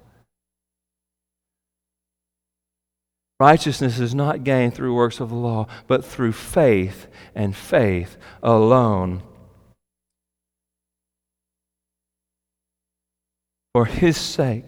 Righteousness 3.40 4.00
is 4.00 4.14
not 4.14 4.42
gained 4.42 4.74
through 4.74 4.94
works 4.94 5.20
of 5.20 5.28
the 5.28 5.36
law, 5.36 5.68
but 5.86 6.04
through 6.04 6.32
faith 6.32 7.06
and 7.36 7.54
faith 7.54 8.16
alone. 8.42 9.22
For 13.72 13.84
his 13.84 14.16
sake, 14.16 14.64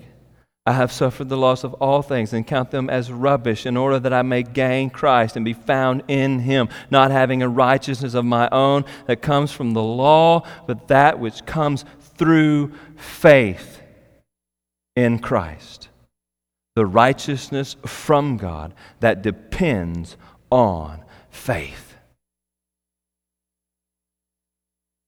I 0.65 0.73
have 0.73 0.93
suffered 0.93 1.29
the 1.29 1.37
loss 1.37 1.65
of 1.65 1.75
all 1.75 2.01
things 2.01 2.33
and 2.33 2.47
count 2.47 2.71
them 2.71 2.89
as 2.89 3.11
rubbish 3.11 3.67
in 3.67 3.77
order 3.77 3.99
that 3.99 4.13
I 4.13 4.23
may 4.23 4.45
gain 4.45 4.89
Christ 4.91 5.35
and 5.35 5.45
be 5.45 5.53
found 5.53 6.05
in 6.07 6.39
him, 6.39 6.69
not 6.91 7.11
having 7.11 7.43
a 7.43 7.49
righteousness 7.49 8.15
of 8.15 8.25
my 8.25 8.49
own 8.53 8.85
that 9.07 9.21
comes 9.21 9.51
from 9.51 9.73
the 9.73 9.83
law, 9.83 10.47
but 10.69 10.87
that 10.89 11.19
which 11.19 11.45
comes 11.45 11.85
through 12.17 12.73
faith 12.95 13.83
in 14.95 15.19
Christ 15.19 15.90
the 16.77 16.87
righteousness 16.87 17.77
from 17.87 18.37
God 18.37 18.75
that 19.01 19.23
depends 19.23 20.17
on 20.51 21.05
faith. 21.31 21.97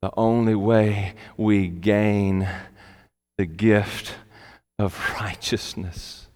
The 0.02 0.10
only 0.16 0.56
way 0.56 1.14
we 1.36 1.68
gain 1.68 2.48
the 3.38 3.46
gift 3.46 4.14
of 4.78 4.98
righteousness, 5.20 6.28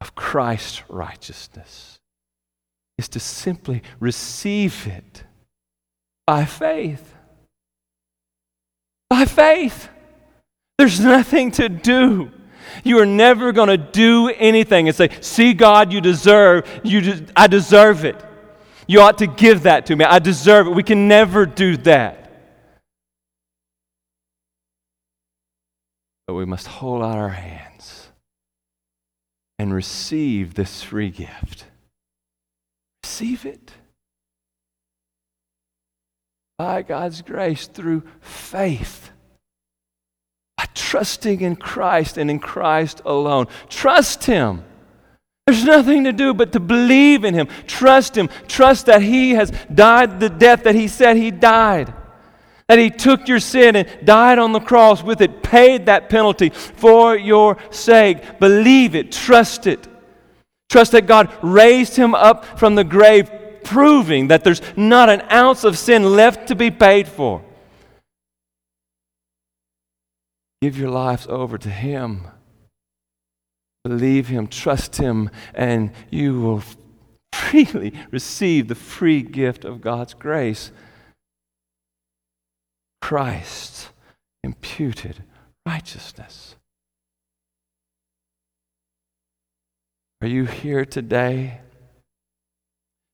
of 0.00 0.14
Christ's 0.14 0.82
righteousness, 0.88 2.00
is 2.96 3.08
to 3.10 3.20
simply 3.20 3.82
receive 4.00 4.86
it 4.86 5.24
by 6.26 6.46
faith. 6.46 7.14
By 9.10 9.26
faith. 9.26 9.88
There's 10.78 11.00
nothing 11.00 11.50
to 11.52 11.68
do. 11.68 12.30
You 12.84 12.98
are 13.00 13.06
never 13.06 13.52
going 13.52 13.68
to 13.68 13.76
do 13.76 14.28
anything 14.28 14.88
and 14.88 14.96
say, 14.96 15.10
"See 15.20 15.54
God, 15.54 15.92
you 15.92 16.00
deserve 16.00 16.68
you 16.82 17.00
de- 17.00 17.32
I 17.36 17.46
deserve 17.46 18.04
it. 18.04 18.16
You 18.86 19.00
ought 19.00 19.18
to 19.18 19.26
give 19.26 19.62
that 19.64 19.86
to 19.86 19.96
me. 19.96 20.04
I 20.04 20.18
deserve 20.18 20.66
it." 20.66 20.70
We 20.70 20.82
can 20.82 21.08
never 21.08 21.46
do 21.46 21.76
that. 21.78 22.18
But 26.26 26.34
we 26.34 26.44
must 26.44 26.66
hold 26.66 27.02
out 27.02 27.18
our 27.18 27.30
hands 27.30 28.08
and 29.58 29.74
receive 29.74 30.54
this 30.54 30.82
free 30.82 31.10
gift. 31.10 31.66
Receive 33.04 33.44
it 33.44 33.72
by 36.58 36.82
God's 36.82 37.22
grace 37.22 37.66
through 37.66 38.02
faith 38.20 39.10
trusting 40.74 41.40
in 41.40 41.56
Christ 41.56 42.18
and 42.18 42.30
in 42.30 42.38
Christ 42.38 43.02
alone. 43.04 43.46
Trust 43.68 44.24
Him. 44.24 44.64
There's 45.46 45.64
nothing 45.64 46.04
to 46.04 46.12
do 46.12 46.34
but 46.34 46.52
to 46.52 46.60
believe 46.60 47.24
in 47.24 47.34
Him. 47.34 47.48
Trust 47.66 48.16
Him. 48.16 48.28
Trust 48.46 48.86
that 48.86 49.02
He 49.02 49.32
has 49.32 49.52
died 49.74 50.20
the 50.20 50.30
death 50.30 50.64
that 50.64 50.74
He 50.74 50.88
said 50.88 51.16
He 51.16 51.30
died. 51.30 51.92
That 52.68 52.78
He 52.78 52.90
took 52.90 53.26
your 53.26 53.40
sin 53.40 53.74
and 53.76 53.88
died 54.04 54.38
on 54.38 54.52
the 54.52 54.60
cross 54.60 55.02
with 55.02 55.20
it, 55.20 55.42
paid 55.42 55.86
that 55.86 56.08
penalty 56.08 56.50
for 56.50 57.16
your 57.16 57.58
sake. 57.70 58.38
Believe 58.38 58.94
it. 58.94 59.10
Trust 59.10 59.66
it. 59.66 59.88
Trust 60.70 60.92
that 60.92 61.06
God 61.06 61.30
raised 61.42 61.96
Him 61.96 62.14
up 62.14 62.58
from 62.58 62.76
the 62.76 62.84
grave, 62.84 63.30
proving 63.64 64.28
that 64.28 64.44
there's 64.44 64.62
not 64.76 65.10
an 65.10 65.22
ounce 65.30 65.64
of 65.64 65.76
sin 65.76 66.04
left 66.04 66.48
to 66.48 66.54
be 66.54 66.70
paid 66.70 67.08
for. 67.08 67.42
Give 70.62 70.78
your 70.78 70.90
lives 70.90 71.26
over 71.28 71.58
to 71.58 71.68
Him. 71.68 72.28
Believe 73.82 74.28
Him, 74.28 74.46
trust 74.46 74.94
Him, 74.94 75.28
and 75.54 75.90
you 76.08 76.40
will 76.40 76.62
freely 77.32 77.92
receive 78.12 78.68
the 78.68 78.76
free 78.76 79.22
gift 79.22 79.64
of 79.64 79.80
God's 79.80 80.14
grace. 80.14 80.70
Christ's 83.00 83.88
imputed 84.44 85.24
righteousness. 85.66 86.54
Are 90.20 90.28
you 90.28 90.44
here 90.44 90.84
today 90.84 91.58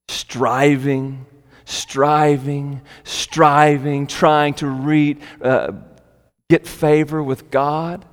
striving, 0.08 1.24
striving, 1.64 2.82
striving, 3.04 4.06
trying 4.06 4.52
to 4.52 4.66
read, 4.66 5.22
uh, 5.40 5.72
get 6.48 6.66
favor 6.66 7.22
with 7.22 7.50
God, 7.50 8.04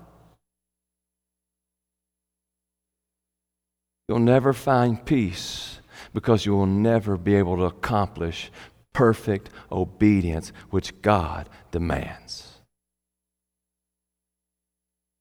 you'll 4.08 4.20
never 4.20 4.54
find 4.54 5.06
peace 5.06 5.80
because 6.14 6.46
you 6.46 6.54
will 6.54 6.66
never 6.66 7.18
be 7.18 7.36
able 7.36 7.58
to 7.58 7.64
accomplish 7.64 8.52
perfect 8.94 9.50
obedience 9.72 10.54
which 10.70 11.02
God 11.02 11.50
demands. 11.72 12.56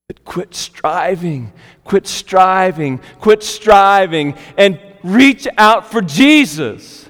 But 0.06 0.24
quit 0.24 0.54
striving, 0.54 1.52
quit 1.82 2.06
striving, 2.06 2.98
quit 3.20 3.42
striving, 3.42 4.36
and 4.56 4.78
reach 5.02 5.48
out 5.56 5.90
for 5.90 6.02
Jesus. 6.02 7.08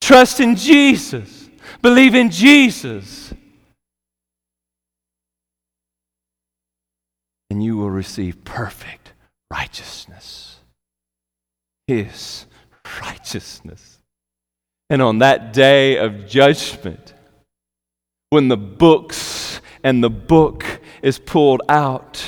Trust 0.00 0.40
in 0.40 0.56
Jesus. 0.56 1.48
Believe 1.82 2.14
in 2.14 2.30
Jesus. 2.30 3.25
And 7.50 7.62
you 7.62 7.76
will 7.76 7.90
receive 7.90 8.44
perfect 8.44 9.12
righteousness. 9.50 10.60
His 11.86 12.46
righteousness. 13.00 13.98
And 14.90 15.02
on 15.02 15.18
that 15.18 15.52
day 15.52 15.96
of 15.96 16.26
judgment, 16.26 17.14
when 18.30 18.48
the 18.48 18.56
books 18.56 19.60
and 19.82 20.02
the 20.02 20.10
book 20.10 20.80
is 21.02 21.18
pulled 21.18 21.62
out, 21.68 22.24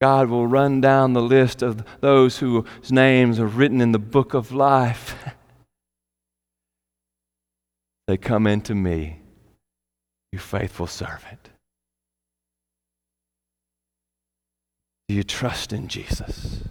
God 0.00 0.28
will 0.28 0.46
run 0.46 0.80
down 0.80 1.12
the 1.12 1.22
list 1.22 1.62
of 1.62 1.84
those 2.00 2.38
whose 2.38 2.64
names 2.90 3.38
are 3.38 3.46
written 3.46 3.80
in 3.80 3.92
the 3.92 3.98
book 3.98 4.34
of 4.34 4.50
life. 4.50 5.14
they 8.06 8.16
come 8.16 8.46
into 8.46 8.74
me, 8.74 9.20
you 10.32 10.38
faithful 10.38 10.86
servant. 10.86 11.50
Do 15.10 15.16
you 15.16 15.24
trust 15.24 15.72
in 15.72 15.88
Jesus? 15.88 16.62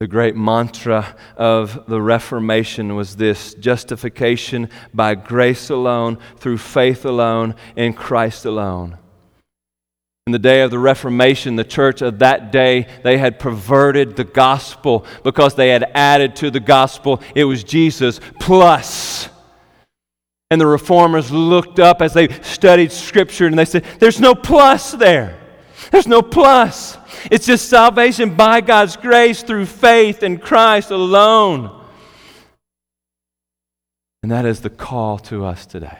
The 0.00 0.08
great 0.08 0.34
mantra 0.34 1.14
of 1.36 1.86
the 1.86 2.02
Reformation 2.02 2.96
was 2.96 3.14
this 3.14 3.54
justification 3.54 4.68
by 4.92 5.14
grace 5.14 5.70
alone, 5.70 6.18
through 6.38 6.58
faith 6.58 7.04
alone, 7.04 7.54
in 7.76 7.92
Christ 7.92 8.44
alone. 8.44 8.98
In 10.26 10.32
the 10.32 10.40
day 10.40 10.62
of 10.62 10.72
the 10.72 10.80
Reformation, 10.80 11.54
the 11.54 11.62
church 11.62 12.02
of 12.02 12.18
that 12.18 12.50
day, 12.50 12.88
they 13.04 13.18
had 13.18 13.38
perverted 13.38 14.16
the 14.16 14.24
gospel 14.24 15.06
because 15.22 15.54
they 15.54 15.68
had 15.68 15.92
added 15.94 16.34
to 16.34 16.50
the 16.50 16.58
gospel, 16.58 17.22
it 17.36 17.44
was 17.44 17.62
Jesus 17.62 18.18
plus. 18.40 19.28
And 20.50 20.60
the 20.60 20.66
reformers 20.66 21.30
looked 21.30 21.78
up 21.78 22.02
as 22.02 22.14
they 22.14 22.26
studied 22.42 22.90
Scripture 22.90 23.46
and 23.46 23.56
they 23.56 23.64
said, 23.64 23.84
There's 24.00 24.18
no 24.18 24.34
plus 24.34 24.90
there. 24.90 25.38
There's 25.92 26.08
no 26.08 26.22
plus. 26.22 26.96
It's 27.30 27.44
just 27.44 27.68
salvation 27.68 28.34
by 28.34 28.62
God's 28.62 28.96
grace 28.96 29.42
through 29.42 29.66
faith 29.66 30.22
in 30.22 30.38
Christ 30.38 30.90
alone. 30.90 31.70
And 34.22 34.32
that 34.32 34.46
is 34.46 34.62
the 34.62 34.70
call 34.70 35.18
to 35.18 35.44
us 35.44 35.66
today. 35.66 35.98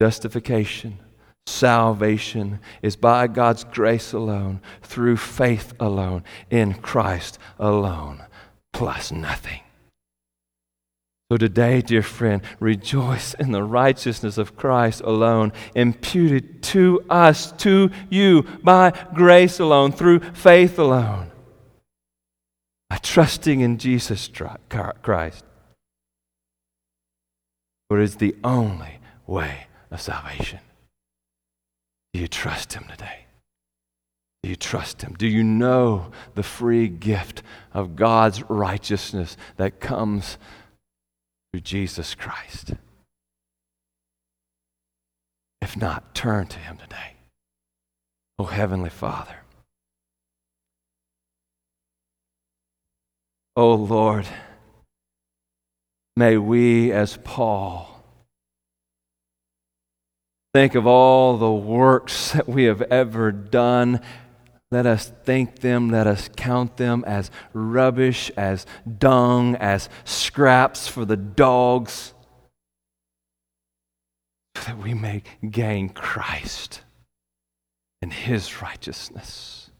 Justification, 0.00 0.98
salvation 1.46 2.60
is 2.80 2.94
by 2.94 3.26
God's 3.26 3.64
grace 3.64 4.12
alone, 4.12 4.60
through 4.82 5.16
faith 5.16 5.72
alone, 5.80 6.22
in 6.48 6.74
Christ 6.74 7.40
alone, 7.58 8.22
plus 8.72 9.10
nothing. 9.10 9.62
So 11.32 11.38
today, 11.38 11.80
dear 11.80 12.02
friend, 12.02 12.42
rejoice 12.60 13.32
in 13.32 13.52
the 13.52 13.62
righteousness 13.62 14.36
of 14.36 14.54
Christ 14.54 15.00
alone, 15.00 15.54
imputed 15.74 16.62
to 16.64 17.02
us, 17.08 17.52
to 17.52 17.90
you, 18.10 18.42
by 18.62 18.92
grace 19.14 19.58
alone, 19.58 19.92
through 19.92 20.20
faith 20.34 20.78
alone. 20.78 21.30
By 22.90 22.98
trusting 22.98 23.60
in 23.60 23.78
Jesus 23.78 24.28
Christ. 24.28 25.44
For 27.88 27.98
it 27.98 28.04
is 28.04 28.16
the 28.16 28.36
only 28.44 28.98
way 29.26 29.68
of 29.90 30.02
salvation. 30.02 30.60
Do 32.12 32.20
you 32.20 32.28
trust 32.28 32.74
Him 32.74 32.84
today? 32.90 33.20
Do 34.42 34.50
you 34.50 34.56
trust 34.56 35.00
Him? 35.00 35.14
Do 35.14 35.26
you 35.26 35.42
know 35.42 36.10
the 36.34 36.42
free 36.42 36.88
gift 36.88 37.42
of 37.72 37.96
God's 37.96 38.42
righteousness 38.50 39.38
that 39.56 39.80
comes 39.80 40.36
through 41.52 41.60
Jesus 41.60 42.14
Christ. 42.14 42.72
If 45.60 45.76
not, 45.76 46.14
turn 46.14 46.46
to 46.48 46.58
Him 46.58 46.78
today. 46.78 47.14
Oh, 48.38 48.44
Heavenly 48.44 48.90
Father. 48.90 49.36
Oh, 53.54 53.74
Lord, 53.74 54.26
may 56.16 56.38
we, 56.38 56.90
as 56.90 57.18
Paul, 57.22 58.02
think 60.54 60.74
of 60.74 60.86
all 60.86 61.36
the 61.36 61.52
works 61.52 62.32
that 62.32 62.48
we 62.48 62.64
have 62.64 62.80
ever 62.82 63.30
done 63.30 64.00
let 64.72 64.86
us 64.86 65.12
thank 65.24 65.58
them, 65.58 65.90
let 65.90 66.06
us 66.06 66.30
count 66.34 66.78
them 66.78 67.04
as 67.06 67.30
rubbish, 67.52 68.30
as 68.38 68.64
dung, 68.98 69.54
as 69.56 69.90
scraps 70.04 70.88
for 70.88 71.04
the 71.04 71.16
dogs, 71.16 72.14
so 74.56 74.62
that 74.64 74.78
we 74.78 74.94
may 74.94 75.22
gain 75.48 75.90
Christ 75.90 76.80
and 78.00 78.10
His 78.14 78.62
righteousness. 78.62 79.70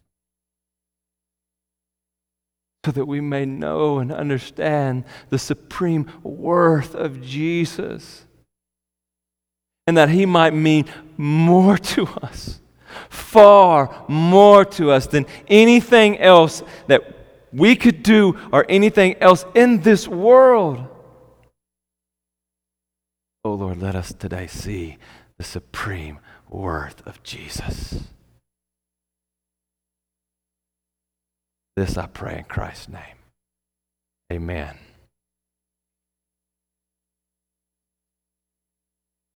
So 2.85 2.91
that 2.91 3.05
we 3.05 3.19
may 3.19 3.45
know 3.47 3.97
and 3.97 4.11
understand 4.11 5.05
the 5.29 5.39
supreme 5.39 6.11
worth 6.21 6.93
of 6.93 7.19
Jesus. 7.19 8.27
And 9.87 9.97
that 9.97 10.09
He 10.09 10.27
might 10.27 10.53
mean 10.53 10.85
more 11.17 11.79
to 11.79 12.05
us 12.21 12.59
far 13.09 14.05
more 14.07 14.65
to 14.65 14.91
us 14.91 15.07
than 15.07 15.25
anything 15.47 16.19
else 16.19 16.63
that 16.87 17.01
we 17.51 17.75
could 17.75 18.03
do 18.03 18.37
or 18.51 18.65
anything 18.67 19.15
else 19.21 19.45
in 19.53 19.81
this 19.81 20.07
world. 20.07 20.87
Oh 23.45 23.53
Lord, 23.53 23.81
let 23.81 23.95
us 23.95 24.13
today 24.13 24.47
see 24.47 24.97
the 25.37 25.43
supreme 25.43 26.19
worth 26.49 27.05
of 27.05 27.21
Jesus. 27.23 28.03
This 31.75 31.97
I 31.97 32.07
pray 32.07 32.37
in 32.37 32.43
Christ's 32.45 32.89
name. 32.89 33.17
Amen. 34.31 34.77